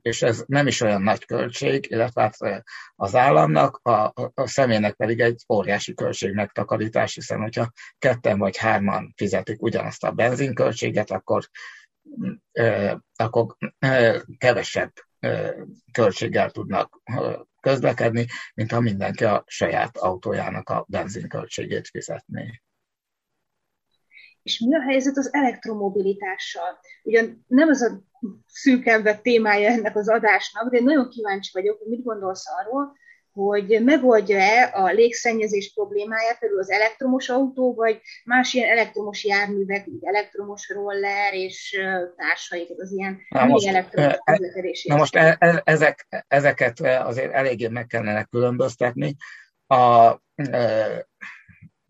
és 0.00 0.22
ez 0.22 0.44
nem 0.46 0.66
is 0.66 0.80
olyan 0.80 1.02
nagy 1.02 1.24
költség, 1.24 1.90
illetve 1.90 2.22
hát 2.22 2.64
az 2.94 3.14
államnak, 3.14 3.76
a, 3.76 4.12
a 4.34 4.46
személynek 4.46 4.94
pedig 4.94 5.20
egy 5.20 5.44
óriási 5.48 5.94
költség 5.94 6.34
megtakarítás, 6.34 7.14
hiszen 7.14 7.40
hogyha 7.40 7.72
ketten 7.98 8.38
vagy 8.38 8.56
hárman 8.56 9.12
fizetik 9.16 9.62
ugyanazt 9.62 10.04
a 10.04 10.12
benzinköltséget, 10.12 11.10
akkor, 11.10 11.48
akkor 13.16 13.56
kevesebb 14.38 14.92
költséggel 15.92 16.50
tudnak 16.50 17.02
közlekedni, 17.60 18.26
mint 18.54 18.70
ha 18.70 18.80
mindenki 18.80 19.24
a 19.24 19.44
saját 19.46 19.96
autójának 19.96 20.68
a 20.68 20.84
benzinköltségét 20.88 21.88
fizetné. 21.88 22.62
És 24.42 24.58
mi 24.58 24.74
a 24.74 24.80
helyzet 24.80 25.16
az 25.16 25.34
elektromobilitással? 25.34 26.78
Ugyan 27.02 27.44
nem 27.46 27.68
az 27.68 27.82
a 27.82 28.02
szűkebb 28.46 29.20
témája 29.20 29.68
ennek 29.68 29.96
az 29.96 30.08
adásnak, 30.08 30.70
de 30.72 30.80
nagyon 30.80 31.08
kíváncsi 31.08 31.50
vagyok, 31.52 31.78
hogy 31.78 31.88
mit 31.88 32.02
gondolsz 32.02 32.44
arról, 32.60 32.92
hogy 33.32 33.80
megoldja-e 33.84 34.70
a 34.72 34.90
légszennyezés 34.90 35.72
problémáját 35.74 36.38
például 36.38 36.60
az 36.60 36.70
elektromos 36.70 37.28
autó, 37.28 37.74
vagy 37.74 38.00
más 38.24 38.54
ilyen 38.54 38.70
elektromos 38.70 39.24
járművek, 39.24 39.86
mint 39.86 40.04
elektromos 40.04 40.68
roller 40.68 41.34
és 41.34 41.80
társai, 42.16 42.62
tehát 42.62 42.82
az 42.82 42.92
ilyen 42.92 43.20
na 43.28 43.44
most, 43.44 43.66
elektromos 43.66 44.14
közlekedési. 44.24 44.88
Na 44.88 44.96
most 44.96 45.16
e, 45.16 45.36
e, 45.38 45.62
ezek, 45.64 46.24
ezeket 46.28 46.80
azért 46.80 47.32
eléggé 47.32 47.68
meg 47.68 47.86
kellene 47.86 48.24
különböztetni. 48.24 49.16
A, 49.66 49.76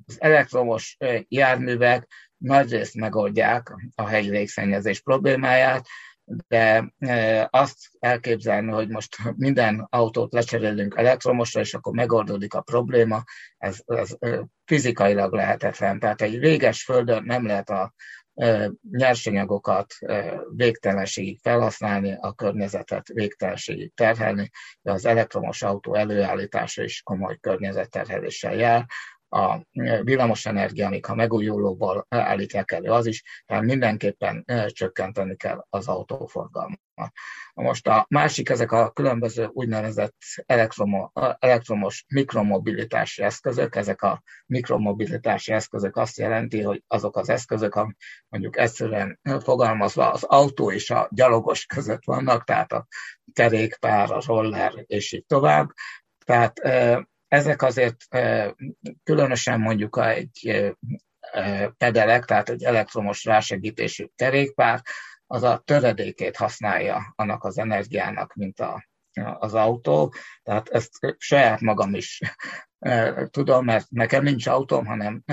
az 0.06 0.16
elektromos 0.18 0.96
járművek 1.28 2.06
nagyrészt 2.36 2.94
megoldják 2.94 3.74
a 3.94 4.06
helyi 4.06 4.30
légszennyezés 4.30 5.00
problémáját, 5.00 5.86
de 6.24 6.92
e, 6.98 7.48
azt 7.50 7.76
elképzelni, 7.98 8.70
hogy 8.70 8.88
most 8.88 9.16
minden 9.36 9.86
autót 9.90 10.32
lecserélünk 10.32 10.94
elektromosra, 10.96 11.60
és 11.60 11.74
akkor 11.74 11.92
megoldódik 11.92 12.54
a 12.54 12.60
probléma, 12.60 13.22
ez, 13.58 13.78
ez 13.86 14.16
e, 14.18 14.46
fizikailag 14.64 15.32
lehetetlen. 15.32 15.98
Tehát 15.98 16.22
egy 16.22 16.38
véges 16.38 16.84
földön 16.84 17.22
nem 17.24 17.46
lehet 17.46 17.70
a 17.70 17.92
e, 18.34 18.70
nyersanyagokat 18.90 19.94
végtelenségig 20.54 21.38
felhasználni, 21.42 22.16
a 22.20 22.32
környezetet 22.32 23.08
végtelenségig 23.08 23.94
terhelni, 23.94 24.50
de 24.82 24.92
az 24.92 25.06
elektromos 25.06 25.62
autó 25.62 25.94
előállítása 25.94 26.82
is 26.82 27.02
komoly 27.02 27.38
környezetterheléssel 27.40 28.54
jár 28.54 28.86
a 29.32 29.66
villamosenergia, 30.02 30.86
amik 30.86 31.06
ha 31.06 31.14
megújulóból 31.14 32.06
állítják 32.08 32.70
elő, 32.70 32.90
az 32.90 33.06
is, 33.06 33.22
tehát 33.46 33.62
mindenképpen 33.62 34.44
csökkenteni 34.66 35.36
kell 35.36 35.66
az 35.70 35.88
autóforgalmat. 35.88 36.80
Most 37.54 37.88
a 37.88 38.06
másik, 38.08 38.48
ezek 38.48 38.72
a 38.72 38.90
különböző 38.90 39.48
úgynevezett 39.52 40.14
elektromo, 40.46 41.10
elektromos 41.38 42.04
mikromobilitási 42.08 43.22
eszközök, 43.22 43.76
ezek 43.76 44.02
a 44.02 44.22
mikromobilitási 44.46 45.52
eszközök 45.52 45.96
azt 45.96 46.18
jelenti, 46.18 46.62
hogy 46.62 46.82
azok 46.86 47.16
az 47.16 47.28
eszközök, 47.28 47.74
mondjuk 48.28 48.58
egyszerűen 48.58 49.20
fogalmazva 49.42 50.10
az 50.10 50.22
autó 50.22 50.72
és 50.72 50.90
a 50.90 51.08
gyalogos 51.10 51.66
között 51.66 52.04
vannak, 52.04 52.44
tehát 52.44 52.72
a 52.72 52.86
kerékpár, 53.32 54.10
a 54.10 54.22
roller 54.26 54.72
és 54.86 55.12
így 55.12 55.26
tovább. 55.26 55.70
Tehát 56.24 56.60
ezek 57.32 57.62
azért 57.62 57.96
különösen 59.02 59.60
mondjuk 59.60 59.98
egy 60.02 60.72
pedelek, 61.76 62.24
tehát 62.24 62.48
egy 62.48 62.64
elektromos 62.64 63.24
rásegítésű 63.24 64.06
kerékpár, 64.14 64.82
az 65.26 65.42
a 65.42 65.62
töredékét 65.64 66.36
használja 66.36 67.12
annak 67.16 67.44
az 67.44 67.58
energiának, 67.58 68.34
mint 68.34 68.60
a, 68.60 68.88
az 69.38 69.54
autó. 69.54 70.14
Tehát 70.42 70.68
ezt 70.68 70.90
saját 71.18 71.60
magam 71.60 71.94
is 71.94 72.20
tudom, 73.30 73.64
mert 73.64 73.90
nekem 73.90 74.22
nincs 74.22 74.46
autóm, 74.46 74.86
hanem 74.86 75.24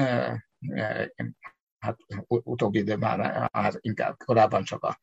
hát 1.80 1.98
utóbbi 2.28 2.78
időben 2.78 3.20
már 3.52 3.74
inkább 3.80 4.18
korábban 4.26 4.64
csak 4.64 4.84
a 4.84 5.00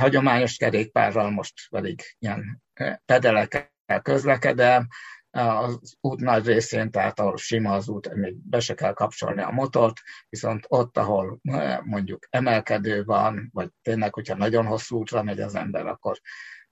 hagyományos 0.00 0.56
kerékpárral, 0.56 1.30
most 1.30 1.54
pedig 1.70 2.02
ilyen 2.18 2.62
pedelekkel 3.04 4.00
közlekedem, 4.02 4.88
az 5.34 5.96
út 6.00 6.20
nagy 6.20 6.46
részén, 6.46 6.90
tehát 6.90 7.20
ahol 7.20 7.36
sima 7.36 7.72
az 7.72 7.88
út, 7.88 8.14
még 8.14 8.34
be 8.34 8.60
se 8.60 8.74
kell 8.74 8.92
kapcsolni 8.92 9.42
a 9.42 9.50
motort, 9.50 10.00
viszont 10.28 10.64
ott, 10.68 10.96
ahol 10.96 11.38
eh, 11.42 11.78
mondjuk 11.82 12.26
emelkedő 12.30 13.04
van, 13.04 13.50
vagy 13.52 13.70
tényleg, 13.82 14.14
hogyha 14.14 14.36
nagyon 14.36 14.66
hosszú 14.66 14.98
útra 14.98 15.22
megy 15.22 15.40
az 15.40 15.54
ember, 15.54 15.86
akkor, 15.86 16.20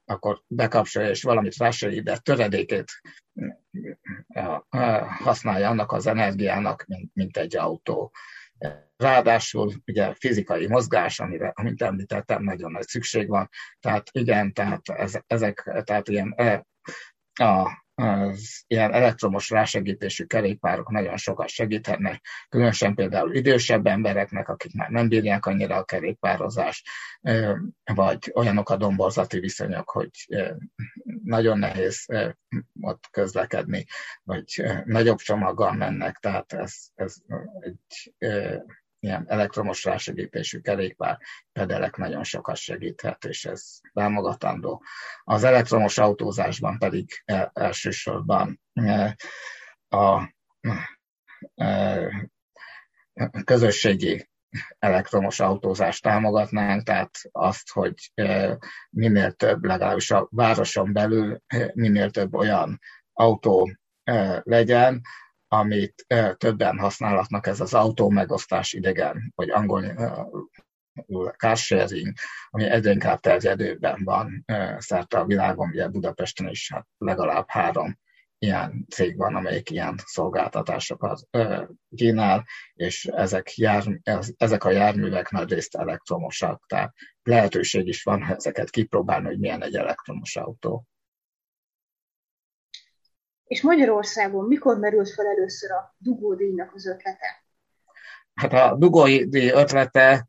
akkor 0.04 0.42
bekapcsolja, 0.46 1.08
és 1.08 1.22
valamit 1.22 1.56
rásegít, 1.56 2.04
de 2.04 2.16
töredékét 2.16 2.90
eh, 4.28 4.58
eh, 4.68 5.06
használja 5.18 5.68
annak 5.68 5.92
az 5.92 6.06
energiának, 6.06 6.84
mint, 6.86 7.10
mint 7.14 7.36
egy 7.36 7.56
autó. 7.56 8.12
Ráadásul 8.96 9.72
ugye 9.86 10.14
fizikai 10.14 10.68
mozgás, 10.68 11.20
amire, 11.20 11.52
amint 11.54 11.82
említettem, 11.82 12.42
nagyon 12.42 12.70
nagy 12.70 12.86
szükség 12.86 13.28
van. 13.28 13.48
Tehát 13.80 14.08
igen, 14.12 14.52
tehát 14.52 14.82
ezek, 15.26 15.82
tehát 15.84 16.08
ilyen 16.08 16.34
a 17.34 17.81
az 17.94 18.64
ilyen 18.66 18.92
elektromos 18.92 19.50
rásegítésű 19.50 20.24
kerékpárok 20.24 20.90
nagyon 20.90 21.16
sokat 21.16 21.48
segíthetnek, 21.48 22.24
különösen 22.48 22.94
például 22.94 23.34
idősebb 23.34 23.86
embereknek, 23.86 24.48
akik 24.48 24.74
már 24.74 24.90
nem 24.90 25.08
bírják 25.08 25.46
annyira 25.46 25.76
a 25.76 25.84
kerékpározást, 25.84 26.88
vagy 27.94 28.30
olyanok 28.34 28.70
a 28.70 28.76
domborzati 28.76 29.38
viszonyok, 29.38 29.90
hogy 29.90 30.10
nagyon 31.24 31.58
nehéz 31.58 32.06
ott 32.80 33.04
közlekedni, 33.10 33.84
vagy 34.22 34.62
nagyobb 34.84 35.18
csomaggal 35.18 35.72
mennek, 35.72 36.16
tehát 36.16 36.52
ez, 36.52 36.74
ez 36.94 37.14
egy 37.60 38.14
ilyen 39.02 39.24
elektromos 39.28 39.84
rásegítésű 39.84 40.60
kerékpár 40.60 41.18
pedelek 41.52 41.96
nagyon 41.96 42.24
sokat 42.24 42.56
segíthet, 42.56 43.24
és 43.24 43.44
ez 43.44 43.78
támogatandó. 43.92 44.82
Az 45.24 45.44
elektromos 45.44 45.98
autózásban 45.98 46.78
pedig 46.78 47.22
e, 47.24 47.50
elsősorban 47.54 48.60
e, 48.72 49.16
a 49.88 50.34
e, 51.54 52.30
közösségi 53.44 54.30
elektromos 54.78 55.40
autózást 55.40 56.02
támogatnánk, 56.02 56.82
tehát 56.82 57.18
azt, 57.32 57.70
hogy 57.70 57.94
minél 58.90 59.32
több, 59.32 59.64
legalábbis 59.64 60.10
a 60.10 60.28
városon 60.30 60.92
belül 60.92 61.42
minél 61.72 62.10
több 62.10 62.34
olyan 62.34 62.78
autó 63.12 63.70
legyen, 64.42 65.00
amit 65.52 66.06
többen 66.36 66.78
használhatnak, 66.78 67.46
ez 67.46 67.60
az 67.60 67.74
autó 67.74 68.10
megosztás 68.10 68.72
idegen, 68.72 69.32
vagy 69.34 69.50
angol 69.50 69.82
car 71.36 71.56
sharing, 71.56 72.12
ami 72.50 72.64
egyre 72.64 72.90
inkább 72.90 73.20
terjedőben 73.20 74.00
van 74.04 74.44
szerte 74.78 75.18
a 75.18 75.24
világon, 75.24 75.68
ugye 75.68 75.88
Budapesten 75.88 76.48
is 76.48 76.72
hát 76.72 76.86
legalább 76.98 77.44
három 77.48 77.98
ilyen 78.38 78.86
cég 78.90 79.16
van, 79.16 79.34
amelyik 79.34 79.70
ilyen 79.70 79.94
szolgáltatásokat 80.04 81.28
kínál, 81.96 82.44
és 82.74 83.04
ezek, 83.04 83.56
jár, 83.56 83.84
ezek 84.36 84.64
a 84.64 84.70
járművek 84.70 85.30
nagy 85.30 85.52
részt 85.52 85.74
elektromosak, 85.74 86.64
tehát 86.66 86.94
lehetőség 87.22 87.86
is 87.86 88.02
van 88.02 88.34
ezeket 88.34 88.70
kipróbálni, 88.70 89.26
hogy 89.26 89.38
milyen 89.38 89.62
egy 89.62 89.74
elektromos 89.74 90.36
autó. 90.36 90.86
És 93.52 93.62
Magyarországon 93.62 94.46
mikor 94.46 94.78
merült 94.78 95.10
fel 95.10 95.26
először 95.26 95.70
a 95.70 95.94
dugódíjnak 95.98 96.74
az 96.74 96.86
ötlete? 96.86 97.44
Hát 98.34 98.52
a 98.52 98.76
dugódíj 98.76 99.50
ötlete, 99.50 100.28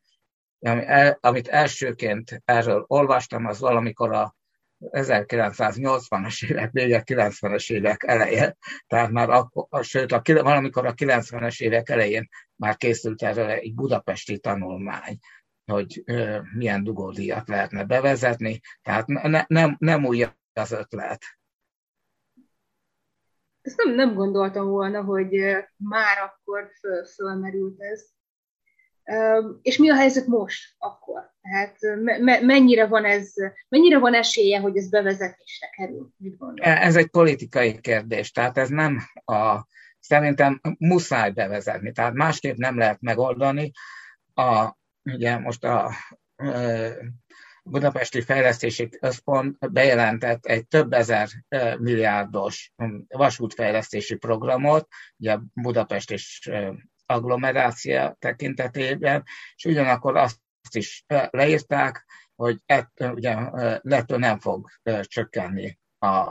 amit 1.20 1.48
elsőként 1.48 2.42
erről 2.46 2.86
olvastam, 2.88 3.46
az 3.46 3.60
valamikor 3.60 4.14
a 4.14 4.36
1980-as 4.80 6.50
évek 6.50 6.72
vége, 6.72 7.04
90-es 7.06 7.72
évek 7.72 8.04
eleje, 8.04 8.58
tehát 8.88 9.12
már 9.12 9.30
akkor, 9.30 9.84
sőt, 9.84 10.12
a, 10.12 10.22
valamikor 10.26 10.86
a 10.86 10.94
90-es 10.94 11.62
évek 11.62 11.90
elején 11.90 12.30
már 12.56 12.78
készült 12.78 13.22
erről 13.22 13.50
egy 13.50 13.74
budapesti 13.74 14.40
tanulmány, 14.40 15.18
hogy 15.66 16.02
ö, 16.06 16.40
milyen 16.54 16.84
dugódíjat 16.84 17.48
lehetne 17.48 17.84
bevezetni, 17.84 18.60
tehát 18.82 19.08
ne, 19.08 19.44
nem, 19.48 19.76
nem 19.80 20.06
új 20.06 20.26
az 20.54 20.72
ötlet 20.72 21.24
ezt 23.64 23.84
nem, 23.84 23.96
nem 23.96 24.14
gondoltam 24.14 24.68
volna, 24.68 25.02
hogy 25.02 25.30
már 25.78 26.18
akkor 26.18 26.72
föl, 26.80 27.06
fölmerült 27.06 27.82
ez. 27.82 28.06
És 29.62 29.78
mi 29.78 29.90
a 29.90 29.96
helyzet 29.96 30.28
most, 30.28 30.74
akkor? 30.78 31.32
Tehát 31.42 31.78
me, 32.20 32.40
mennyire 32.42 32.88
van 32.88 33.06
ez, 33.06 33.34
mennyire 33.70 34.00
van 34.00 34.14
esélye, 34.14 34.60
hogy 34.60 34.78
ez 34.78 34.90
bevezetésre 34.90 35.68
kerül? 35.70 36.10
Mit 36.18 36.38
gondol? 36.38 36.66
Ez 36.66 36.96
egy 36.96 37.10
politikai 37.10 37.80
kérdés, 37.80 38.32
tehát 38.32 38.58
ez 38.58 38.70
nem 38.70 39.00
a, 39.26 39.68
szerintem 40.00 40.62
muszáj 40.78 41.32
bevezetni, 41.32 41.92
tehát 41.92 42.14
másképp 42.14 42.56
nem 42.56 42.78
lehet 42.78 43.02
megoldani. 43.02 43.72
A, 44.34 44.78
ugye 45.04 45.38
most 45.38 45.64
a 45.64 45.92
Budapesti 47.64 48.22
Fejlesztési 48.22 48.90
Központ 48.90 49.72
bejelentett 49.72 50.46
egy 50.46 50.68
több 50.68 50.94
ezer 50.94 51.30
milliárdos 51.78 52.74
vasútfejlesztési 53.08 54.16
programot, 54.16 54.88
ugye 55.18 55.38
Budapest 55.54 56.12
és 56.12 56.50
agglomerácia 57.06 58.16
tekintetében, 58.20 59.24
és 59.56 59.66
ugyanakkor 59.66 60.18
azt 60.18 60.40
is 60.72 61.06
leírták, 61.30 62.06
hogy 62.36 62.62
ett, 62.66 62.92
ugye, 63.00 63.50
lettől 63.82 64.18
nem 64.18 64.40
fog 64.40 64.70
csökkenni 65.02 65.80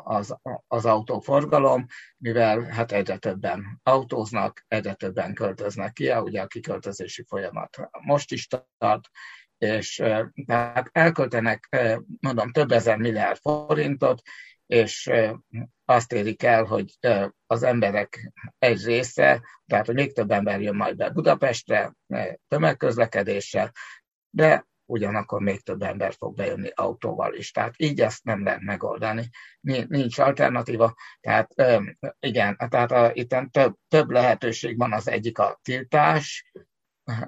az, 0.04 0.36
az 0.66 0.86
autóforgalom, 0.86 1.86
mivel 2.16 2.60
hát 2.60 2.92
egyre 2.92 3.16
többen 3.16 3.80
autóznak, 3.82 4.64
egyre 4.68 4.94
többen 4.94 5.34
költöznek 5.34 5.92
ki, 5.92 6.12
ugye 6.12 6.42
a 6.42 6.46
kiköltözési 6.46 7.24
folyamat 7.28 7.88
most 8.00 8.32
is 8.32 8.48
tart, 8.78 9.08
és 9.62 10.02
tehát 10.46 10.88
elköltenek, 10.92 11.76
mondom, 12.20 12.50
több 12.50 12.72
ezer 12.72 12.96
milliárd 12.96 13.38
forintot, 13.38 14.22
és 14.66 15.10
azt 15.84 16.12
érik 16.12 16.42
el, 16.42 16.64
hogy 16.64 16.98
az 17.46 17.62
emberek 17.62 18.32
egy 18.58 18.84
része, 18.84 19.42
tehát 19.66 19.86
hogy 19.86 19.94
még 19.94 20.12
több 20.14 20.30
ember 20.30 20.60
jön 20.60 20.76
majd 20.76 20.96
be 20.96 21.10
Budapestre 21.10 21.94
tömegközlekedéssel, 22.48 23.72
de 24.30 24.66
ugyanakkor 24.84 25.40
még 25.40 25.62
több 25.62 25.82
ember 25.82 26.14
fog 26.18 26.34
bejönni 26.34 26.70
autóval 26.74 27.34
is. 27.34 27.50
Tehát 27.50 27.74
így 27.76 28.00
ezt 28.00 28.24
nem 28.24 28.44
lehet 28.44 28.60
megoldani. 28.60 29.28
Nincs 29.88 30.18
alternatíva. 30.18 30.94
Tehát 31.20 31.54
igen, 32.20 32.56
tehát 32.68 32.92
a, 32.92 33.10
itt 33.12 33.36
több, 33.50 33.74
több 33.88 34.10
lehetőség 34.10 34.78
van. 34.78 34.92
Az 34.92 35.08
egyik 35.08 35.38
a 35.38 35.58
tiltás, 35.62 36.52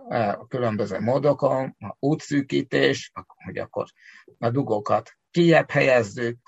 a 0.09 0.47
különböző 0.47 1.01
módokon, 1.01 1.77
a 1.79 1.97
útszűkítés, 1.99 3.13
hogy 3.45 3.59
akkor 3.59 3.87
a 4.39 4.51
dugókat 4.51 5.11
kiebb 5.31 5.71
helyezzük, 5.71 6.39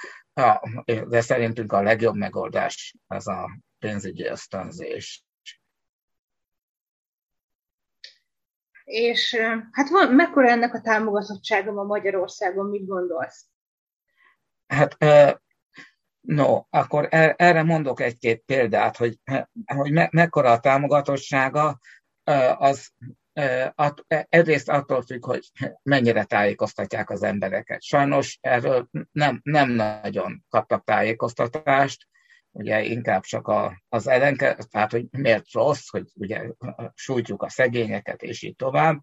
de 0.84 1.20
szerintünk 1.20 1.72
a 1.72 1.82
legjobb 1.82 2.14
megoldás 2.14 2.94
ez 3.06 3.26
a 3.26 3.50
pénzügyi 3.78 4.24
ösztönzés. 4.26 5.24
És 8.84 9.36
hát 9.70 9.88
van, 9.88 10.14
mekkora 10.14 10.48
ennek 10.48 10.74
a 10.74 10.80
támogatottsága 10.80 11.72
ma 11.72 11.82
Magyarországon, 11.82 12.66
mit 12.66 12.86
gondolsz? 12.86 13.46
Hát 14.66 14.96
no, 16.20 16.62
akkor 16.70 17.08
e, 17.10 17.34
erre 17.38 17.62
mondok 17.62 18.00
egy-két 18.00 18.42
példát, 18.46 18.96
hogy, 18.96 19.18
hogy 19.74 19.92
me, 19.92 20.08
mekkora 20.12 20.50
a 20.50 20.60
támogatottsága, 20.60 21.78
az 22.56 22.92
egyrészt 24.28 24.68
attól 24.68 25.02
függ, 25.02 25.24
hogy 25.24 25.50
mennyire 25.82 26.24
tájékoztatják 26.24 27.10
az 27.10 27.22
embereket. 27.22 27.82
Sajnos 27.82 28.38
erről 28.40 28.88
nem, 29.12 29.40
nem 29.42 29.70
nagyon 29.70 30.44
kaptak 30.48 30.84
tájékoztatást, 30.84 32.06
ugye 32.50 32.82
inkább 32.82 33.22
csak 33.22 33.48
a, 33.48 33.82
az 33.88 34.06
ellenke, 34.06 34.56
tehát 34.70 34.90
hogy 34.90 35.06
miért 35.10 35.52
rossz, 35.52 35.88
hogy 35.88 36.04
ugye 36.14 36.42
sújtjuk 36.94 37.42
a 37.42 37.48
szegényeket, 37.48 38.22
és 38.22 38.42
így 38.42 38.56
tovább. 38.56 39.00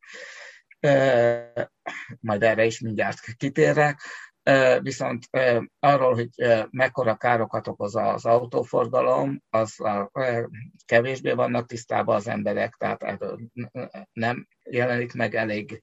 Majd 2.20 2.44
erre 2.44 2.66
is 2.66 2.80
mindjárt 2.80 3.20
kitérek 3.38 4.02
viszont 4.82 5.26
arról, 5.80 6.14
hogy 6.14 6.30
mekkora 6.70 7.16
károkat 7.16 7.68
okoz 7.68 7.96
az 7.96 8.26
autóforgalom, 8.26 9.42
az 9.50 9.76
kevésbé 10.86 11.32
vannak 11.32 11.68
tisztában 11.68 12.16
az 12.16 12.28
emberek, 12.28 12.76
tehát 12.76 13.04
erről 13.04 13.40
nem 14.14 14.48
jelenik 14.64 15.14
meg 15.14 15.36
elég 15.36 15.82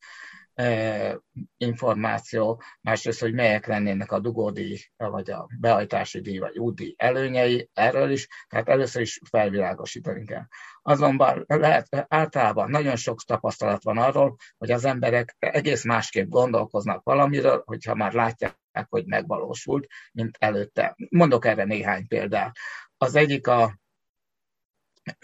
információ, 1.57 2.62
másrészt, 2.81 3.20
hogy 3.20 3.33
melyek 3.33 3.66
lennének 3.66 4.12
a 4.12 4.18
dugódíj, 4.18 4.79
vagy 4.96 5.31
a 5.31 5.49
behajtási 5.61 6.20
díj, 6.20 6.38
vagy 6.38 6.59
útdíj 6.59 6.94
előnyei, 6.96 7.70
erről 7.73 8.11
is, 8.11 8.29
tehát 8.49 8.68
először 8.68 9.03
is 9.03 9.20
felvilágosítani 9.31 10.25
kell. 10.25 10.46
Azonban 10.82 11.44
lehet, 11.46 12.06
általában 12.08 12.70
nagyon 12.70 12.96
sok 12.96 13.22
tapasztalat 13.22 13.82
van 13.82 13.98
arról, 13.98 14.36
hogy 14.58 14.70
az 14.70 14.84
emberek 14.84 15.36
egész 15.38 15.84
másképp 15.84 16.28
gondolkoznak 16.28 17.02
valamiről, 17.02 17.62
hogyha 17.66 17.94
már 17.94 18.12
látják, 18.12 18.56
hogy 18.88 19.06
megvalósult, 19.06 19.86
mint 20.12 20.36
előtte. 20.38 20.96
Mondok 21.10 21.44
erre 21.44 21.64
néhány 21.64 22.06
példát. 22.06 22.56
Az 22.96 23.14
egyik 23.14 23.46
a 23.46 23.78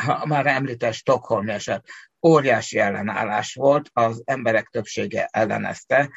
a 0.07 0.27
már 0.27 0.47
említett 0.47 0.93
Stockholm 0.93 1.49
eset 1.49 1.89
óriási 2.27 2.79
ellenállás 2.79 3.55
volt, 3.55 3.91
az 3.93 4.23
emberek 4.25 4.69
többsége 4.69 5.29
ellenezte, 5.33 6.11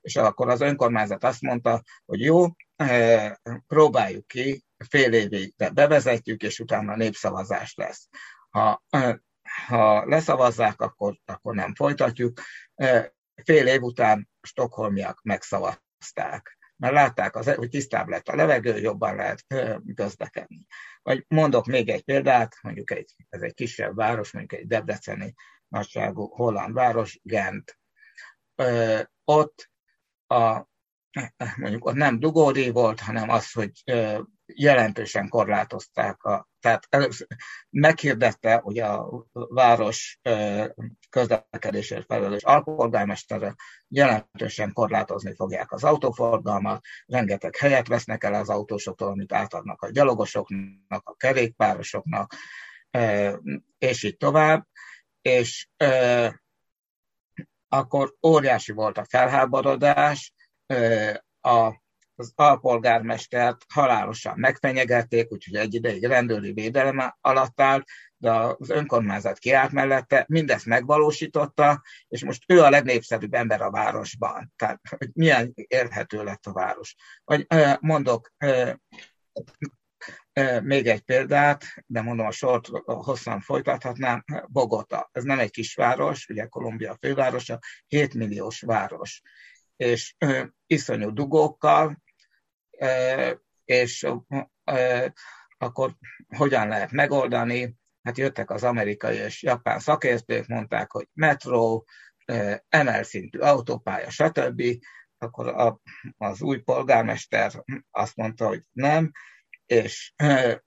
és 0.00 0.16
akkor 0.16 0.48
az 0.48 0.60
önkormányzat 0.60 1.24
azt 1.24 1.40
mondta, 1.40 1.82
hogy 2.04 2.20
jó, 2.20 2.46
eh, 2.76 3.32
próbáljuk 3.66 4.26
ki, 4.26 4.64
fél 4.88 5.12
évig 5.12 5.54
bevezetjük, 5.74 6.42
és 6.42 6.58
utána 6.58 6.96
népszavazás 6.96 7.74
lesz. 7.74 8.08
Ha, 8.54 8.82
ha 9.66 10.04
leszavazzák, 10.04 10.80
akkor, 10.80 11.18
akkor 11.24 11.54
nem 11.54 11.74
folytatjuk. 11.74 12.40
Fél 13.44 13.66
év 13.66 13.82
után 13.82 14.28
stokholmiak 14.40 15.22
megszavazták. 15.22 16.58
mert 16.76 16.94
látták, 16.94 17.36
az, 17.36 17.54
hogy 17.54 17.68
tisztább 17.68 18.08
lett 18.08 18.28
a 18.28 18.34
levegő, 18.34 18.78
jobban 18.78 19.16
lehet 19.16 19.46
közlekedni. 19.94 20.66
Vagy 21.02 21.24
mondok 21.28 21.66
még 21.66 21.88
egy 21.88 22.02
példát, 22.02 22.58
mondjuk 22.62 22.90
egy, 22.90 23.14
ez 23.28 23.40
egy 23.40 23.54
kisebb 23.54 23.96
város, 23.96 24.32
mondjuk 24.32 24.60
egy 24.60 24.66
debreceni 24.66 25.34
nagyságú 25.68 26.26
holland 26.26 26.74
város, 26.74 27.20
Gent. 27.22 27.78
Ö, 28.54 29.00
ott 29.24 29.70
a, 30.26 30.68
mondjuk 31.56 31.84
ott 31.84 31.94
nem 31.94 32.20
dugódíj 32.20 32.70
volt, 32.70 33.00
hanem 33.00 33.28
az, 33.28 33.52
hogy 33.52 33.82
jelentősen 34.46 35.28
korlátozták 35.28 36.22
a, 36.22 36.48
tehát 36.60 36.88
meghirdette, 37.70 38.56
hogy 38.56 38.78
a 38.78 39.26
város 39.32 40.20
közlekedésért 41.10 42.06
felelős 42.06 42.42
alpolgármestere 42.42 43.54
jelentősen 43.88 44.72
korlátozni 44.72 45.34
fogják 45.34 45.72
az 45.72 45.84
autóforgalmat, 45.84 46.84
rengeteg 47.06 47.56
helyet 47.56 47.88
vesznek 47.88 48.24
el 48.24 48.34
az 48.34 48.48
autósoktól, 48.48 49.08
amit 49.08 49.32
átadnak 49.32 49.82
a 49.82 49.90
gyalogosoknak, 49.90 51.08
a 51.08 51.14
kerékpárosoknak, 51.16 52.34
és 53.78 54.02
így 54.02 54.16
tovább. 54.16 54.66
És 55.22 55.68
akkor 57.68 58.14
óriási 58.26 58.72
volt 58.72 58.98
a 58.98 59.04
felháborodás, 59.08 60.32
a 61.40 61.82
az 62.16 62.32
alpolgármestert 62.34 63.64
halálosan 63.68 64.38
megfenyegették, 64.38 65.32
úgyhogy 65.32 65.54
egy 65.54 65.74
ideig 65.74 66.04
rendőri 66.04 66.52
védelem 66.52 67.14
alatt 67.20 67.60
állt, 67.60 67.88
de 68.16 68.30
az 68.30 68.70
önkormányzat 68.70 69.38
kiállt 69.38 69.72
mellette, 69.72 70.24
mindezt 70.28 70.66
megvalósította, 70.66 71.82
és 72.08 72.24
most 72.24 72.44
ő 72.46 72.60
a 72.62 72.70
legnépszerűbb 72.70 73.34
ember 73.34 73.62
a 73.62 73.70
városban. 73.70 74.52
Tehát, 74.56 74.80
hogy 74.98 75.10
milyen 75.12 75.52
érhető 75.54 76.22
lett 76.22 76.46
a 76.46 76.52
város. 76.52 76.94
Vagy 77.24 77.46
mondok 77.80 78.32
még 80.62 80.86
egy 80.86 81.00
példát, 81.00 81.64
de 81.86 82.02
mondom, 82.02 82.26
a 82.26 82.30
sort 82.30 82.68
hosszan 82.84 83.40
folytathatnám, 83.40 84.24
Bogota. 84.48 85.08
Ez 85.12 85.22
nem 85.22 85.38
egy 85.38 85.50
kisváros, 85.50 86.26
ugye 86.28 86.46
Kolumbia 86.46 86.96
fővárosa, 87.00 87.58
7 87.86 88.14
milliós 88.14 88.60
város 88.60 89.22
és 89.76 90.14
iszonyú 90.66 91.12
dugókkal, 91.12 92.02
és 93.64 94.06
akkor 95.58 95.96
hogyan 96.36 96.68
lehet 96.68 96.90
megoldani? 96.90 97.76
Hát 98.02 98.18
jöttek 98.18 98.50
az 98.50 98.64
amerikai 98.64 99.16
és 99.16 99.42
japán 99.42 99.78
szakértők, 99.78 100.46
mondták, 100.46 100.90
hogy 100.90 101.08
metró, 101.12 101.86
emelszintű 102.68 103.38
autópálya, 103.38 104.10
stb. 104.10 104.62
Akkor 105.18 105.76
az 106.16 106.42
új 106.42 106.58
polgármester 106.58 107.52
azt 107.90 108.16
mondta, 108.16 108.46
hogy 108.46 108.62
nem, 108.72 109.10
és 109.66 110.12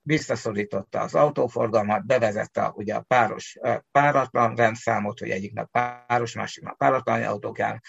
visszaszorította 0.01 1.01
az 1.01 1.15
autóforgalmat, 1.15 2.05
bevezette 2.05 2.71
ugye 2.75 2.95
a 2.95 3.01
páros 3.01 3.57
páratlan 3.91 4.55
rendszámot, 4.55 5.19
hogy 5.19 5.29
egyiknek 5.29 5.67
páros, 5.71 6.35
másiknak 6.35 6.77
páratlan 6.77 7.23
autók 7.23 7.57
jár, 7.57 7.81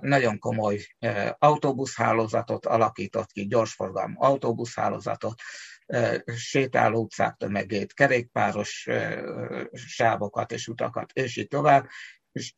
nagyon 0.00 0.38
komoly 0.38 0.86
autóbuszhálózatot 1.38 2.66
alakított 2.66 3.30
ki, 3.32 3.46
gyorsforgalmú 3.46 4.22
autóbuszhálózatot, 4.22 5.40
sétáló 6.36 7.00
utcák 7.00 7.34
tömegét, 7.36 7.94
kerékpáros 7.94 8.88
sávokat 9.72 10.52
és 10.52 10.68
utakat, 10.68 11.12
és 11.12 11.36
így 11.36 11.48
tovább. 11.48 11.86
És 12.32 12.54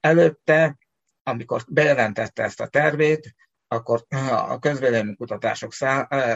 előtte, 0.00 0.78
amikor 1.22 1.64
bejelentette 1.68 2.42
ezt 2.42 2.60
a 2.60 2.66
tervét, 2.66 3.34
akkor 3.68 4.04
a 4.30 4.58
közvéleménykutatások 4.58 5.72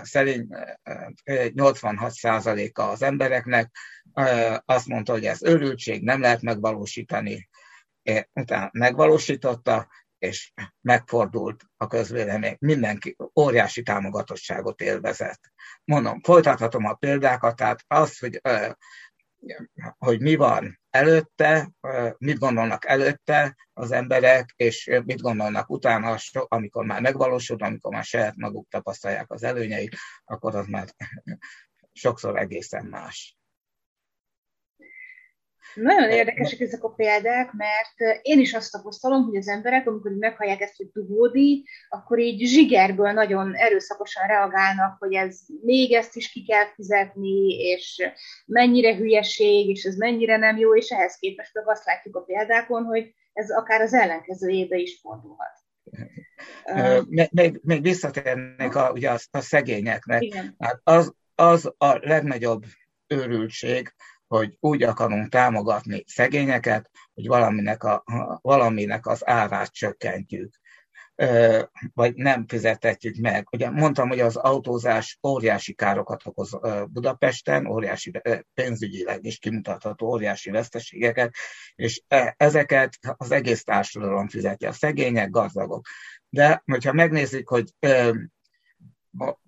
szerint 0.03 0.55
86%-a 1.25 2.83
az 2.83 3.03
embereknek 3.03 3.77
azt 4.65 4.87
mondta, 4.87 5.13
hogy 5.13 5.25
ez 5.25 5.43
őrültség, 5.43 6.03
nem 6.03 6.21
lehet 6.21 6.43
megvalósítani, 6.43 7.49
utána 8.33 8.71
megvalósította, 8.73 9.89
és 10.19 10.53
megfordult 10.81 11.65
a 11.77 11.87
közvélemény. 11.87 12.57
Mindenki 12.59 13.17
óriási 13.41 13.83
támogatottságot 13.83 14.81
élvezett. 14.81 15.41
Mondom, 15.85 16.21
folytathatom 16.21 16.85
a 16.85 16.95
példákat, 16.95 17.57
tehát 17.57 17.85
az, 17.87 18.19
hogy, 18.19 18.41
hogy 19.99 20.21
mi 20.21 20.35
van 20.35 20.82
előtte, 20.93 21.71
mit 22.19 22.39
gondolnak 22.39 22.87
előtte 22.87 23.57
az 23.73 23.91
emberek, 23.93 24.53
és 24.57 24.91
mit 25.05 25.21
gondolnak 25.21 25.71
utána, 25.71 26.17
amikor 26.33 26.85
már 26.85 27.01
megvalósul, 27.01 27.63
amikor 27.63 27.93
már 27.93 28.05
saját 28.05 28.37
maguk 28.37 28.69
tapasztalják 28.69 29.31
az 29.31 29.43
előnyeit, 29.43 29.97
akkor 30.25 30.55
az 30.55 30.67
már 30.67 30.89
sokszor 31.93 32.39
egészen 32.39 32.87
más. 32.87 33.37
Nagyon 35.75 36.11
érdekesek 36.11 36.61
ezek 36.61 36.83
a 36.83 36.89
példák, 36.89 37.53
mert 37.53 38.21
én 38.23 38.41
is 38.41 38.53
azt 38.55 38.73
tapasztalom, 38.73 39.25
hogy 39.25 39.37
az 39.37 39.49
emberek, 39.49 39.87
amikor 39.87 40.11
meghallják 40.11 40.61
ezt, 40.61 40.77
hogy 40.77 40.91
dugódi, 40.93 41.67
akkor 41.89 42.19
így 42.19 42.47
zsigerből 42.47 43.13
nagyon 43.13 43.55
erőszakosan 43.55 44.27
reagálnak, 44.27 44.97
hogy 44.99 45.15
ez 45.15 45.39
még 45.63 45.93
ezt 45.93 46.17
is 46.17 46.33
ki 46.33 46.45
kell 46.45 46.67
fizetni, 46.75 47.55
és 47.59 48.11
mennyire 48.47 48.97
hülyeség, 48.97 49.69
és 49.69 49.85
ez 49.85 49.95
mennyire 49.95 50.37
nem 50.37 50.57
jó, 50.57 50.77
és 50.77 50.89
ehhez 50.89 51.17
képest 51.17 51.55
meg 51.55 51.69
azt 51.69 51.87
látjuk 51.87 52.17
a 52.17 52.21
példákon, 52.21 52.85
hogy 52.85 53.15
ez 53.33 53.51
akár 53.51 53.81
az 53.81 53.95
ellenkezőjébe 53.95 54.77
is 54.77 54.99
fordulhat. 55.01 55.61
Még, 57.09 57.29
még, 57.31 57.61
még 57.63 57.83
visszatérnék 57.83 58.75
a, 58.75 58.91
ugye 58.91 59.11
a, 59.11 59.19
a 59.31 59.41
szegényeknek. 59.41 60.23
Hát 60.59 60.81
az, 60.83 61.15
az 61.35 61.73
a 61.79 61.99
legnagyobb 62.01 62.65
őrültség, 63.07 63.95
hogy 64.37 64.57
úgy 64.61 64.83
akarunk 64.83 65.29
támogatni 65.29 66.05
szegényeket, 66.07 66.91
hogy 67.15 67.27
valaminek, 67.27 67.85
a, 67.85 68.05
valaminek 68.41 69.07
az 69.07 69.29
árát 69.29 69.73
csökkentjük 69.73 70.61
vagy 71.95 72.15
nem 72.15 72.47
fizetetjük 72.47 73.17
meg. 73.17 73.49
Ugye 73.53 73.71
mondtam, 73.71 74.09
hogy 74.09 74.21
az 74.21 74.37
autózás 74.37 75.19
óriási 75.27 75.75
károkat 75.75 76.21
okoz 76.25 76.59
Budapesten, 76.91 77.67
óriási 77.67 78.13
pénzügyileg 78.55 79.25
is 79.25 79.39
kimutatható 79.39 80.07
óriási 80.07 80.51
veszteségeket, 80.51 81.35
és 81.75 82.03
ezeket 82.37 82.99
az 83.01 83.31
egész 83.31 83.65
társadalom 83.65 84.29
fizeti, 84.29 84.67
a 84.67 84.73
szegények, 84.73 85.31
gazdagok. 85.31 85.87
De, 86.29 86.63
hogyha 86.65 86.93
megnézzük, 86.93 87.49
hogy 87.49 87.75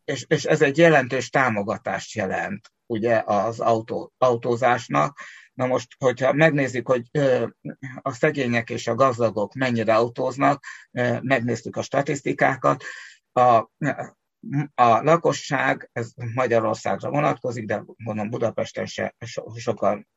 és, 0.04 0.24
és 0.28 0.44
ez 0.44 0.62
egy 0.62 0.78
jelentős 0.78 1.30
támogatást 1.30 2.14
jelent 2.14 2.72
ugye 2.86 3.22
az 3.26 3.60
autó, 3.60 4.12
autózásnak. 4.18 5.18
Na 5.54 5.66
most, 5.66 5.88
hogyha 5.98 6.32
megnézzük, 6.32 6.88
hogy 6.88 7.10
a 8.02 8.12
szegények 8.12 8.70
és 8.70 8.86
a 8.86 8.94
gazdagok 8.94 9.54
mennyire 9.54 9.94
autóznak, 9.94 10.64
megnéztük 11.20 11.76
a 11.76 11.82
statisztikákat, 11.82 12.84
a, 13.32 13.70
a 14.74 15.02
lakosság, 15.02 15.90
ez 15.92 16.12
Magyarországra 16.34 17.10
vonatkozik, 17.10 17.66
de 17.66 17.84
mondom 17.96 18.30
Budapesten 18.30 18.86
se 18.86 19.14
so, 19.18 19.54
sokan 19.54 20.08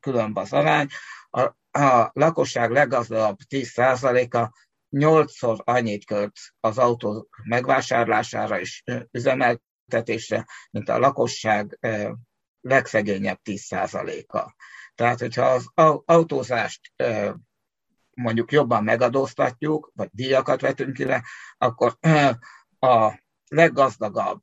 különb 0.00 0.36
az 0.36 0.52
arány. 0.52 0.86
A, 1.30 1.40
a 1.78 2.10
lakosság 2.12 2.70
leggazdagabb 2.70 3.38
10%-a 3.48 4.50
nyolcszor 4.88 5.62
annyit 5.64 6.04
költ 6.04 6.38
az 6.60 6.78
autó 6.78 7.28
megvásárlására 7.44 8.60
és 8.60 8.82
üzemeltetésre, 9.86 10.46
mint 10.70 10.88
a 10.88 10.98
lakosság 10.98 11.78
legszegényebb 12.60 13.40
10%-a. 13.44 14.54
Tehát, 14.94 15.18
hogyha 15.18 15.44
az 15.44 15.70
autózást 16.04 16.92
mondjuk 18.14 18.52
jobban 18.52 18.84
megadóztatjuk, 18.84 19.90
vagy 19.94 20.08
díjakat 20.12 20.60
vetünk 20.60 20.92
ki 20.92 21.04
le, 21.04 21.24
akkor 21.58 21.98
a 22.78 23.20
leggazdagabb 23.48 24.40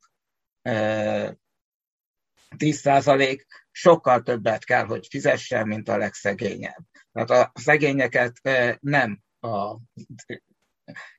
10% 0.62 3.44
sokkal 3.70 4.22
többet 4.22 4.64
kell, 4.64 4.84
hogy 4.84 5.06
fizessen, 5.06 5.66
mint 5.66 5.88
a 5.88 5.96
legszegényebb. 5.96 6.84
Tehát 7.12 7.30
a 7.30 7.52
szegényeket 7.60 8.40
nem 8.80 9.22
a, 9.40 9.76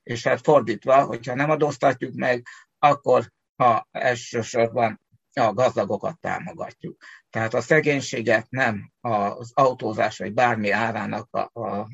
és 0.02 0.22
hát 0.22 0.40
fordítva, 0.40 1.04
hogyha 1.04 1.34
nem 1.34 1.50
adóztatjuk 1.50 2.14
meg, 2.14 2.46
akkor 2.78 3.32
a 3.56 3.86
elsősorban 3.90 5.00
a 5.32 5.52
gazdagokat 5.52 6.20
támogatjuk. 6.20 6.96
Tehát 7.30 7.54
a 7.54 7.60
szegénységet 7.60 8.46
nem 8.50 8.92
az 9.00 9.50
autózás 9.54 10.18
vagy 10.18 10.32
bármi 10.32 10.70
árának 10.70 11.28
a, 11.30 11.60
a 11.60 11.88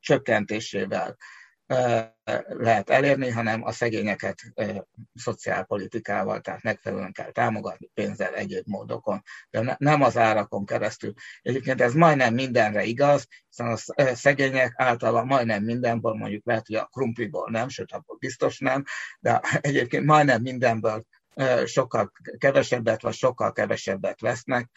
csökkentésével 0.00 1.16
lehet 2.46 2.90
elérni, 2.90 3.30
hanem 3.30 3.64
a 3.64 3.72
szegényeket 3.72 4.38
szociálpolitikával, 5.14 6.40
tehát 6.40 6.62
megfelelően 6.62 7.12
kell 7.12 7.30
támogatni 7.30 7.90
pénzzel 7.94 8.34
egyéb 8.34 8.66
módokon, 8.66 9.22
de 9.50 9.76
nem 9.78 10.02
az 10.02 10.16
árakon 10.16 10.66
keresztül. 10.66 11.12
Egyébként 11.42 11.80
ez 11.80 11.94
majdnem 11.94 12.34
mindenre 12.34 12.84
igaz, 12.84 13.28
hiszen 13.48 13.72
a 13.72 14.14
szegények 14.14 14.72
általában 14.76 15.26
majdnem 15.26 15.64
mindenből, 15.64 16.14
mondjuk 16.14 16.46
lehet, 16.46 16.66
hogy 16.66 16.76
a 16.76 16.88
krumpliból 16.92 17.50
nem, 17.50 17.68
sőt, 17.68 17.92
abból 17.92 18.16
biztos 18.16 18.58
nem, 18.58 18.84
de 19.20 19.40
egyébként 19.60 20.04
majdnem 20.04 20.42
mindenből 20.42 21.06
sokkal 21.64 22.12
kevesebbet, 22.38 23.02
vagy 23.02 23.14
sokkal 23.14 23.52
kevesebbet 23.52 24.20
vesznek, 24.20 24.70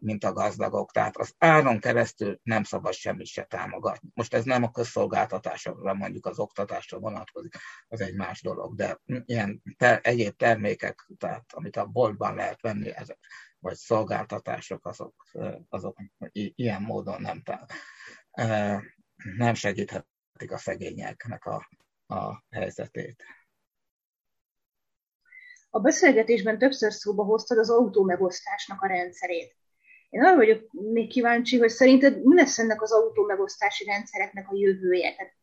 mint 0.00 0.24
a 0.24 0.32
gazdagok. 0.32 0.92
Tehát 0.92 1.16
az 1.16 1.34
áron 1.38 1.78
keresztül 1.78 2.40
nem 2.42 2.62
szabad 2.62 2.92
semmit 2.92 3.26
se 3.26 3.44
támogatni. 3.44 4.08
Most 4.14 4.34
ez 4.34 4.44
nem 4.44 4.62
a 4.62 4.70
közszolgáltatásokra, 4.70 5.94
mondjuk 5.94 6.26
az 6.26 6.38
oktatásra 6.38 6.98
vonatkozik, 6.98 7.54
az 7.88 8.00
egy 8.00 8.14
más 8.14 8.42
dolog, 8.42 8.74
de 8.74 9.00
ilyen 9.24 9.62
ter, 9.76 10.00
egyéb 10.02 10.36
termékek, 10.36 11.10
tehát 11.18 11.52
amit 11.52 11.76
a 11.76 11.86
boltban 11.86 12.34
lehet 12.34 12.60
venni, 12.60 12.90
ezek, 12.94 13.18
vagy 13.58 13.74
szolgáltatások, 13.74 14.86
azok, 14.86 15.14
e, 15.32 15.60
azok 15.68 15.98
ilyen 16.32 16.82
módon 16.82 17.20
nem, 17.20 17.42
e, 18.30 18.82
nem 19.36 19.54
segíthetik 19.54 20.50
a 20.52 20.58
szegényeknek 20.58 21.44
a, 21.44 21.68
a 22.06 22.44
helyzetét. 22.50 23.24
A 25.72 25.80
beszélgetésben 25.80 26.58
többször 26.58 26.92
szóba 26.92 27.24
hoztad 27.24 27.58
az 27.58 27.70
autómegosztásnak 27.70 28.82
a 28.82 28.86
rendszerét. 28.86 29.59
Én 30.10 30.22
arra 30.22 30.36
vagyok 30.36 30.70
még 30.70 31.08
kíváncsi, 31.08 31.58
hogy 31.58 31.68
szerinted 31.68 32.24
mi 32.24 32.34
lesz 32.34 32.58
ennek 32.58 32.82
az 32.82 32.92
autómegosztási 32.92 33.84
rendszereknek 33.84 34.48
a 34.48 34.56
jövője? 34.56 35.14
Tehát 35.16 35.34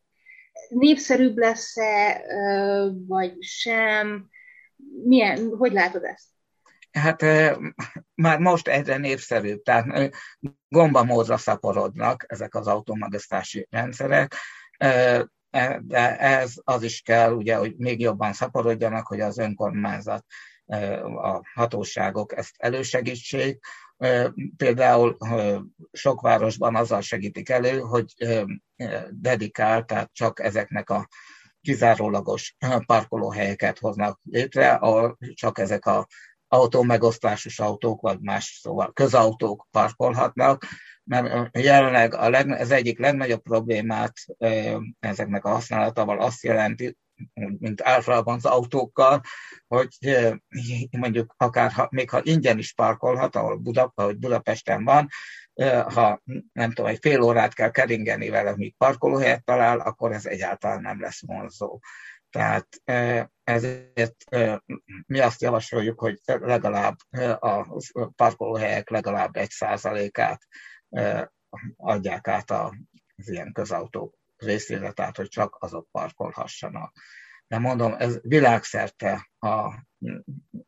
népszerűbb 0.69 1.37
lesz-e, 1.37 2.23
vagy 3.07 3.43
sem? 3.43 4.29
Milyen, 5.03 5.55
hogy 5.57 5.71
látod 5.71 6.03
ezt? 6.03 6.25
Hát 6.91 7.21
már 8.15 8.39
most 8.39 8.67
egyre 8.67 8.97
népszerűbb, 8.97 9.61
tehát 9.61 10.15
gombamódra 10.67 11.37
szaporodnak 11.37 12.25
ezek 12.27 12.55
az 12.55 12.67
automegosztási 12.67 13.67
rendszerek, 13.69 14.35
de 15.79 16.17
ez 16.17 16.53
az 16.63 16.83
is 16.83 17.01
kell, 17.01 17.31
ugye, 17.31 17.55
hogy 17.55 17.75
még 17.77 17.99
jobban 17.99 18.33
szaporodjanak, 18.33 19.07
hogy 19.07 19.19
az 19.19 19.37
önkormányzat, 19.37 20.25
a 21.03 21.41
hatóságok 21.53 22.37
ezt 22.37 22.55
elősegítsék. 22.57 23.59
Például 24.57 25.17
sok 25.91 26.21
városban 26.21 26.75
azzal 26.75 27.01
segítik 27.01 27.49
elő, 27.49 27.79
hogy 27.79 28.13
dedikál, 29.09 29.85
tehát 29.85 30.09
csak 30.13 30.39
ezeknek 30.39 30.89
a 30.89 31.07
kizárólagos 31.61 32.55
parkolóhelyeket 32.85 33.79
hoznak 33.79 34.19
létre, 34.23 34.71
ahol 34.71 35.17
csak 35.33 35.59
ezek 35.59 35.85
a 35.85 36.07
autó 36.47 36.81
megosztásos 36.81 37.59
autók, 37.59 38.01
vagy 38.01 38.19
más 38.19 38.59
szóval 38.61 38.93
közautók 38.93 39.67
parkolhatnak, 39.71 40.65
mert 41.03 41.57
jelenleg 41.57 42.13
a 42.13 42.29
leg, 42.29 42.49
az 42.49 42.71
egyik 42.71 42.99
legnagyobb 42.99 43.41
problémát 43.41 44.13
ezeknek 44.99 45.45
a 45.45 45.49
használatával 45.49 46.19
azt 46.19 46.43
jelenti, 46.43 46.97
mint 47.33 47.81
általában 47.81 48.35
az 48.35 48.45
autókkal, 48.45 49.21
hogy 49.67 49.97
mondjuk 50.97 51.33
akár 51.37 51.71
ha, 51.71 51.87
még 51.91 52.09
ha 52.09 52.19
ingyen 52.23 52.57
is 52.57 52.73
parkolhat, 52.73 53.35
ahol 53.35 53.55
Buda, 53.55 53.91
ahogy 53.95 54.17
Budapesten 54.17 54.83
van, 54.83 55.07
ha 55.93 56.21
nem 56.53 56.71
tudom, 56.71 56.85
egy 56.85 56.99
fél 57.01 57.21
órát 57.21 57.53
kell 57.53 57.71
keringeni 57.71 58.29
vele, 58.29 58.55
míg 58.55 58.75
parkolóhelyet 58.77 59.43
talál, 59.43 59.79
akkor 59.79 60.11
ez 60.11 60.25
egyáltalán 60.25 60.81
nem 60.81 61.01
lesz 61.01 61.21
vonzó. 61.25 61.79
Tehát 62.29 62.67
ezért 63.43 64.23
mi 65.05 65.19
azt 65.19 65.41
javasoljuk, 65.41 65.99
hogy 65.99 66.19
legalább 66.25 66.95
a 67.39 67.81
parkolóhelyek 68.15 68.89
legalább 68.89 69.35
egy 69.35 69.49
százalékát 69.49 70.41
adják 71.75 72.27
át 72.27 72.51
az 72.51 73.29
ilyen 73.29 73.51
közautók 73.51 74.15
részére, 74.41 74.91
tehát 74.91 75.17
hogy 75.17 75.27
csak 75.27 75.57
azok 75.59 75.87
parkolhassanak. 75.91 76.93
De 77.47 77.57
mondom, 77.57 77.93
ez 77.93 78.19
világszerte 78.21 79.29
a 79.39 79.85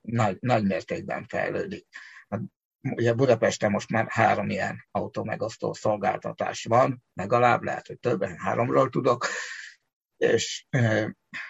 nagy, 0.02 0.38
nagy 0.40 0.64
mértékben 0.64 1.26
fejlődik. 1.28 1.88
Hát, 2.30 2.42
ugye 2.82 3.14
Budapesten 3.14 3.72
most 3.72 3.90
már 3.90 4.06
három 4.10 4.50
ilyen 4.50 4.88
autómegosztó 4.92 5.74
szolgáltatás 5.74 6.64
van, 6.64 7.04
legalább 7.14 7.64
lehet, 7.64 7.88
hogy 7.88 8.00
többen, 8.00 8.38
háromról 8.38 8.90
tudok, 8.90 9.28
és 10.18 10.68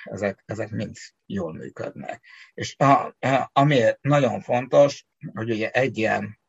ezek, 0.04 0.44
ezek 0.46 0.70
mind 0.70 0.96
jól 1.26 1.54
működnek. 1.54 2.26
És 2.54 2.76
a, 2.78 3.16
ami 3.52 3.84
nagyon 4.02 4.42
fontos, 4.42 5.06
hogy 5.34 5.52
ugye 5.52 5.70
egy 5.70 5.98
ilyen, 5.98 6.40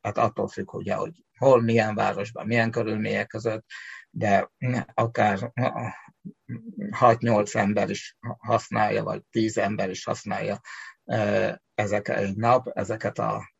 hát 0.00 0.18
attól 0.18 0.48
függ, 0.48 0.74
ugye, 0.74 0.94
hogy 0.94 1.23
hol, 1.38 1.62
milyen 1.62 1.94
városban, 1.94 2.46
milyen 2.46 2.70
körülmények 2.70 3.26
között, 3.26 3.64
de 4.10 4.50
akár 4.94 5.52
6-8 6.90 7.54
ember 7.54 7.90
is 7.90 8.16
használja, 8.38 9.02
vagy 9.02 9.22
10 9.30 9.58
ember 9.58 9.90
is 9.90 10.04
használja 10.04 10.60
ezeket 11.74 12.16
egy 12.16 12.36
nap, 12.36 12.68
ezeket 12.68 13.18
a, 13.18 13.52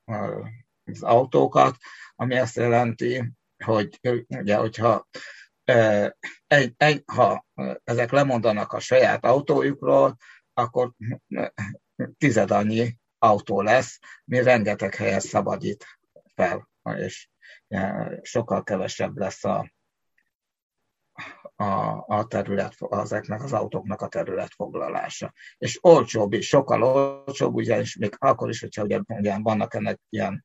az 0.84 1.02
autókat, 1.02 1.76
ami 2.14 2.38
azt 2.38 2.56
jelenti, 2.56 3.32
hogy 3.64 4.00
ugye, 4.28 4.56
hogyha 4.56 5.08
egy, 6.46 6.74
egy, 6.76 7.02
ha 7.12 7.46
ezek 7.84 8.10
lemondanak 8.10 8.72
a 8.72 8.80
saját 8.80 9.24
autójukról, 9.24 10.16
akkor 10.52 10.92
tized 12.18 12.50
annyi 12.50 12.96
autó 13.18 13.60
lesz, 13.60 13.98
mi 14.24 14.42
rengeteg 14.42 14.94
helyet 14.94 15.20
szabadít 15.20 15.86
fel, 16.34 16.68
és 16.96 17.28
sokkal 18.22 18.62
kevesebb 18.62 19.18
lesz 19.18 19.44
a, 19.44 19.72
a, 21.56 22.04
a 22.06 22.26
terület, 22.28 22.74
ezeknek 22.90 23.42
az 23.42 23.52
autóknak 23.52 24.00
a 24.00 24.08
területfoglalása. 24.08 25.32
És 25.58 25.78
olcsóbb 25.82 26.32
is, 26.32 26.46
sokkal 26.46 26.82
olcsóbb, 26.82 27.54
ugyanis 27.54 27.96
még 27.96 28.14
akkor 28.18 28.48
is, 28.48 28.60
hogyha 28.60 28.82
ugye, 28.82 29.00
ugye 29.06 29.38
vannak 29.38 29.74
ennek 29.74 30.00
ilyen, 30.08 30.44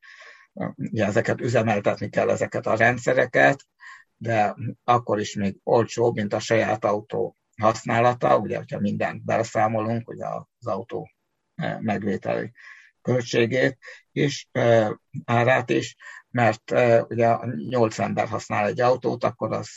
ugye 0.76 1.04
ezeket 1.04 1.40
üzemeltetni 1.40 2.08
kell, 2.08 2.30
ezeket 2.30 2.66
a 2.66 2.76
rendszereket, 2.76 3.64
de 4.16 4.54
akkor 4.84 5.20
is 5.20 5.34
még 5.34 5.60
olcsóbb, 5.64 6.14
mint 6.14 6.32
a 6.32 6.38
saját 6.38 6.84
autó 6.84 7.36
használata, 7.60 8.38
ugye, 8.38 8.56
hogyha 8.56 8.80
mindent 8.80 9.24
beleszámolunk, 9.24 10.08
ugye 10.08 10.26
az 10.26 10.66
autó 10.66 11.10
megvételi 11.80 12.52
költségét 13.02 13.78
és 14.12 14.46
árát 15.24 15.70
is, 15.70 15.96
mert 16.30 16.70
ugye 17.08 17.36
8 17.68 17.98
ember 17.98 18.28
használ 18.28 18.66
egy 18.66 18.80
autót, 18.80 19.24
akkor 19.24 19.52
az 19.52 19.68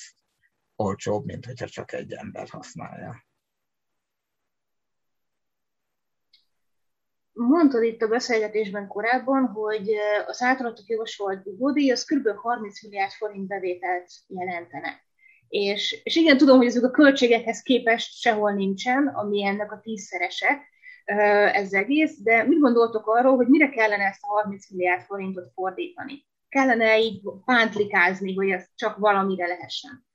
olcsóbb, 0.75 1.25
mint 1.25 1.45
hogyha 1.45 1.67
csak 1.67 1.93
egy 1.93 2.11
ember 2.11 2.47
használja. 2.49 3.25
Mondtad 7.31 7.83
itt 7.83 8.01
a 8.01 8.07
beszélgetésben 8.07 8.87
korábban, 8.87 9.45
hogy 9.45 9.89
az 10.27 10.41
általatok 10.41 10.87
javasolt 10.87 11.43
dugódíj 11.43 11.91
az 11.91 12.03
kb. 12.03 12.27
30 12.35 12.83
milliárd 12.83 13.11
forint 13.11 13.47
bevételt 13.47 14.11
jelentene. 14.27 15.01
És, 15.47 16.01
és 16.03 16.15
igen, 16.15 16.37
tudom, 16.37 16.57
hogy 16.57 16.65
ezek 16.67 16.83
a 16.83 16.91
költségekhez 16.91 17.61
képest 17.61 18.19
sehol 18.19 18.51
nincsen, 18.51 19.07
ami 19.07 19.45
ennek 19.45 19.71
a 19.71 19.79
tízszerese, 19.79 20.61
ez 21.53 21.73
egész, 21.73 22.17
de 22.17 22.43
mit 22.43 22.59
gondoltok 22.59 23.07
arról, 23.07 23.35
hogy 23.35 23.47
mire 23.47 23.69
kellene 23.69 24.03
ezt 24.03 24.23
a 24.23 24.27
30 24.27 24.69
milliárd 24.69 25.01
forintot 25.01 25.51
fordítani? 25.53 26.25
Kellene 26.53 26.99
így 26.99 27.21
pántlikázni, 27.45 28.35
hogy 28.35 28.49
ez 28.49 28.65
csak 28.75 28.97
valamire 28.97 29.47
lehessen? 29.47 30.05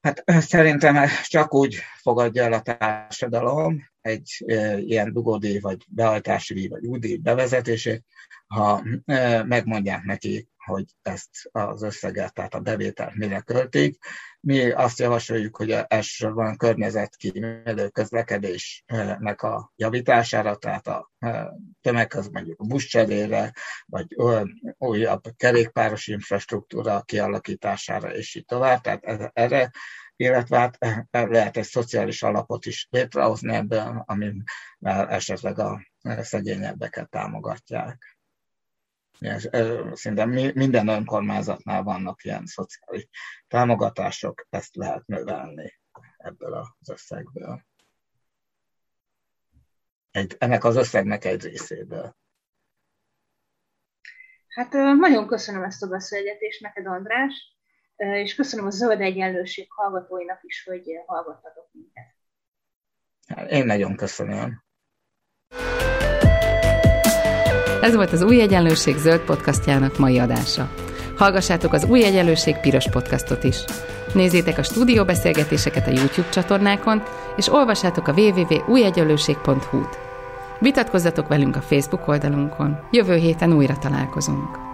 Hát 0.00 0.22
szerintem 0.26 1.08
csak 1.24 1.54
úgy 1.54 1.76
fogadja 1.96 2.42
el 2.44 2.52
a 2.52 2.60
társadalom 2.60 3.90
egy 4.00 4.44
e, 4.46 4.78
ilyen 4.78 5.12
dugódíj, 5.12 5.58
vagy 5.58 5.84
bealtási 5.88 6.54
díj, 6.54 6.68
vagy 6.68 6.86
údíj 6.86 7.16
bevezetését, 7.16 8.04
ha 8.46 8.82
e, 9.04 9.44
megmondják 9.44 10.02
neki, 10.02 10.48
hogy 10.64 10.84
ezt 11.02 11.30
az 11.52 11.82
összeget, 11.82 12.34
tehát 12.34 12.54
a 12.54 12.60
bevételt 12.60 13.14
mire 13.14 13.40
költik. 13.40 13.98
Mi 14.40 14.70
azt 14.70 14.98
javasoljuk, 14.98 15.56
hogy 15.56 15.70
elsősorban 15.88 16.46
a 16.46 16.56
környezetkímélő 16.56 17.88
közlekedésnek 17.88 19.42
a 19.42 19.72
javítására, 19.76 20.56
tehát 20.56 20.86
a 20.86 21.10
tömegköz 21.80 22.28
mondjuk 22.28 22.60
a 22.60 22.64
buszcserére, 22.64 23.52
vagy 23.86 24.06
újabb 24.78 25.22
kerékpáros 25.36 26.06
infrastruktúra 26.06 27.02
kialakítására, 27.02 28.14
és 28.14 28.34
így 28.34 28.44
tovább. 28.44 28.80
Tehát 28.80 29.30
erre 29.32 29.70
illetve 30.16 30.58
hát 30.58 30.78
lehet 31.10 31.56
egy 31.56 31.64
szociális 31.64 32.22
alapot 32.22 32.66
is 32.66 32.88
létrehozni 32.90 33.54
ebből, 33.54 34.02
amivel 34.06 35.08
esetleg 35.08 35.58
a 35.58 35.80
szegényebbeket 36.20 37.10
támogatják. 37.10 38.13
Szinte 39.92 40.24
minden 40.54 40.88
önkormányzatnál 40.88 41.82
vannak 41.82 42.24
ilyen 42.24 42.46
szociális 42.46 43.08
támogatások, 43.48 44.46
ezt 44.50 44.76
lehet 44.76 45.06
növelni 45.06 45.80
ebből 46.16 46.52
az 46.52 46.90
összegből. 46.90 47.64
Egy, 50.10 50.36
ennek 50.38 50.64
az 50.64 50.76
összegnek 50.76 51.24
egy 51.24 51.42
részéből. 51.42 52.16
Hát 54.48 54.72
nagyon 54.72 55.26
köszönöm 55.26 55.62
ezt 55.62 55.82
a 55.82 55.86
beszélgetést 55.86 56.60
neked, 56.60 56.86
András, 56.86 57.54
és 57.96 58.34
köszönöm 58.34 58.66
a 58.66 58.70
Zöld 58.70 59.00
Egyenlőség 59.00 59.66
hallgatóinak 59.72 60.38
is, 60.42 60.64
hogy 60.64 60.82
hallgattatok 61.06 61.68
minket. 61.72 62.14
Hát 63.26 63.50
én 63.50 63.66
nagyon 63.66 63.96
köszönöm. 63.96 64.64
Ez 67.84 67.94
volt 67.94 68.12
az 68.12 68.22
Új 68.22 68.40
Egyenlőség 68.40 68.96
zöld 68.96 69.20
podcastjának 69.20 69.98
mai 69.98 70.18
adása. 70.18 70.68
Hallgassátok 71.16 71.72
az 71.72 71.84
Új 71.84 72.04
Egyenlőség 72.04 72.56
piros 72.56 72.88
podcastot 72.90 73.44
is. 73.44 73.64
Nézzétek 74.14 74.58
a 74.58 74.62
stúdióbeszélgetéseket 74.62 75.86
a 75.86 75.90
YouTube 75.90 76.28
csatornákon, 76.28 77.02
és 77.36 77.52
olvassátok 77.52 78.08
a 78.08 78.12
www.újegyenlőség.hu-t. 78.12 79.98
Vitatkozzatok 80.58 81.28
velünk 81.28 81.56
a 81.56 81.60
Facebook 81.60 82.08
oldalunkon. 82.08 82.78
Jövő 82.90 83.14
héten 83.16 83.52
újra 83.52 83.78
találkozunk. 83.78 84.73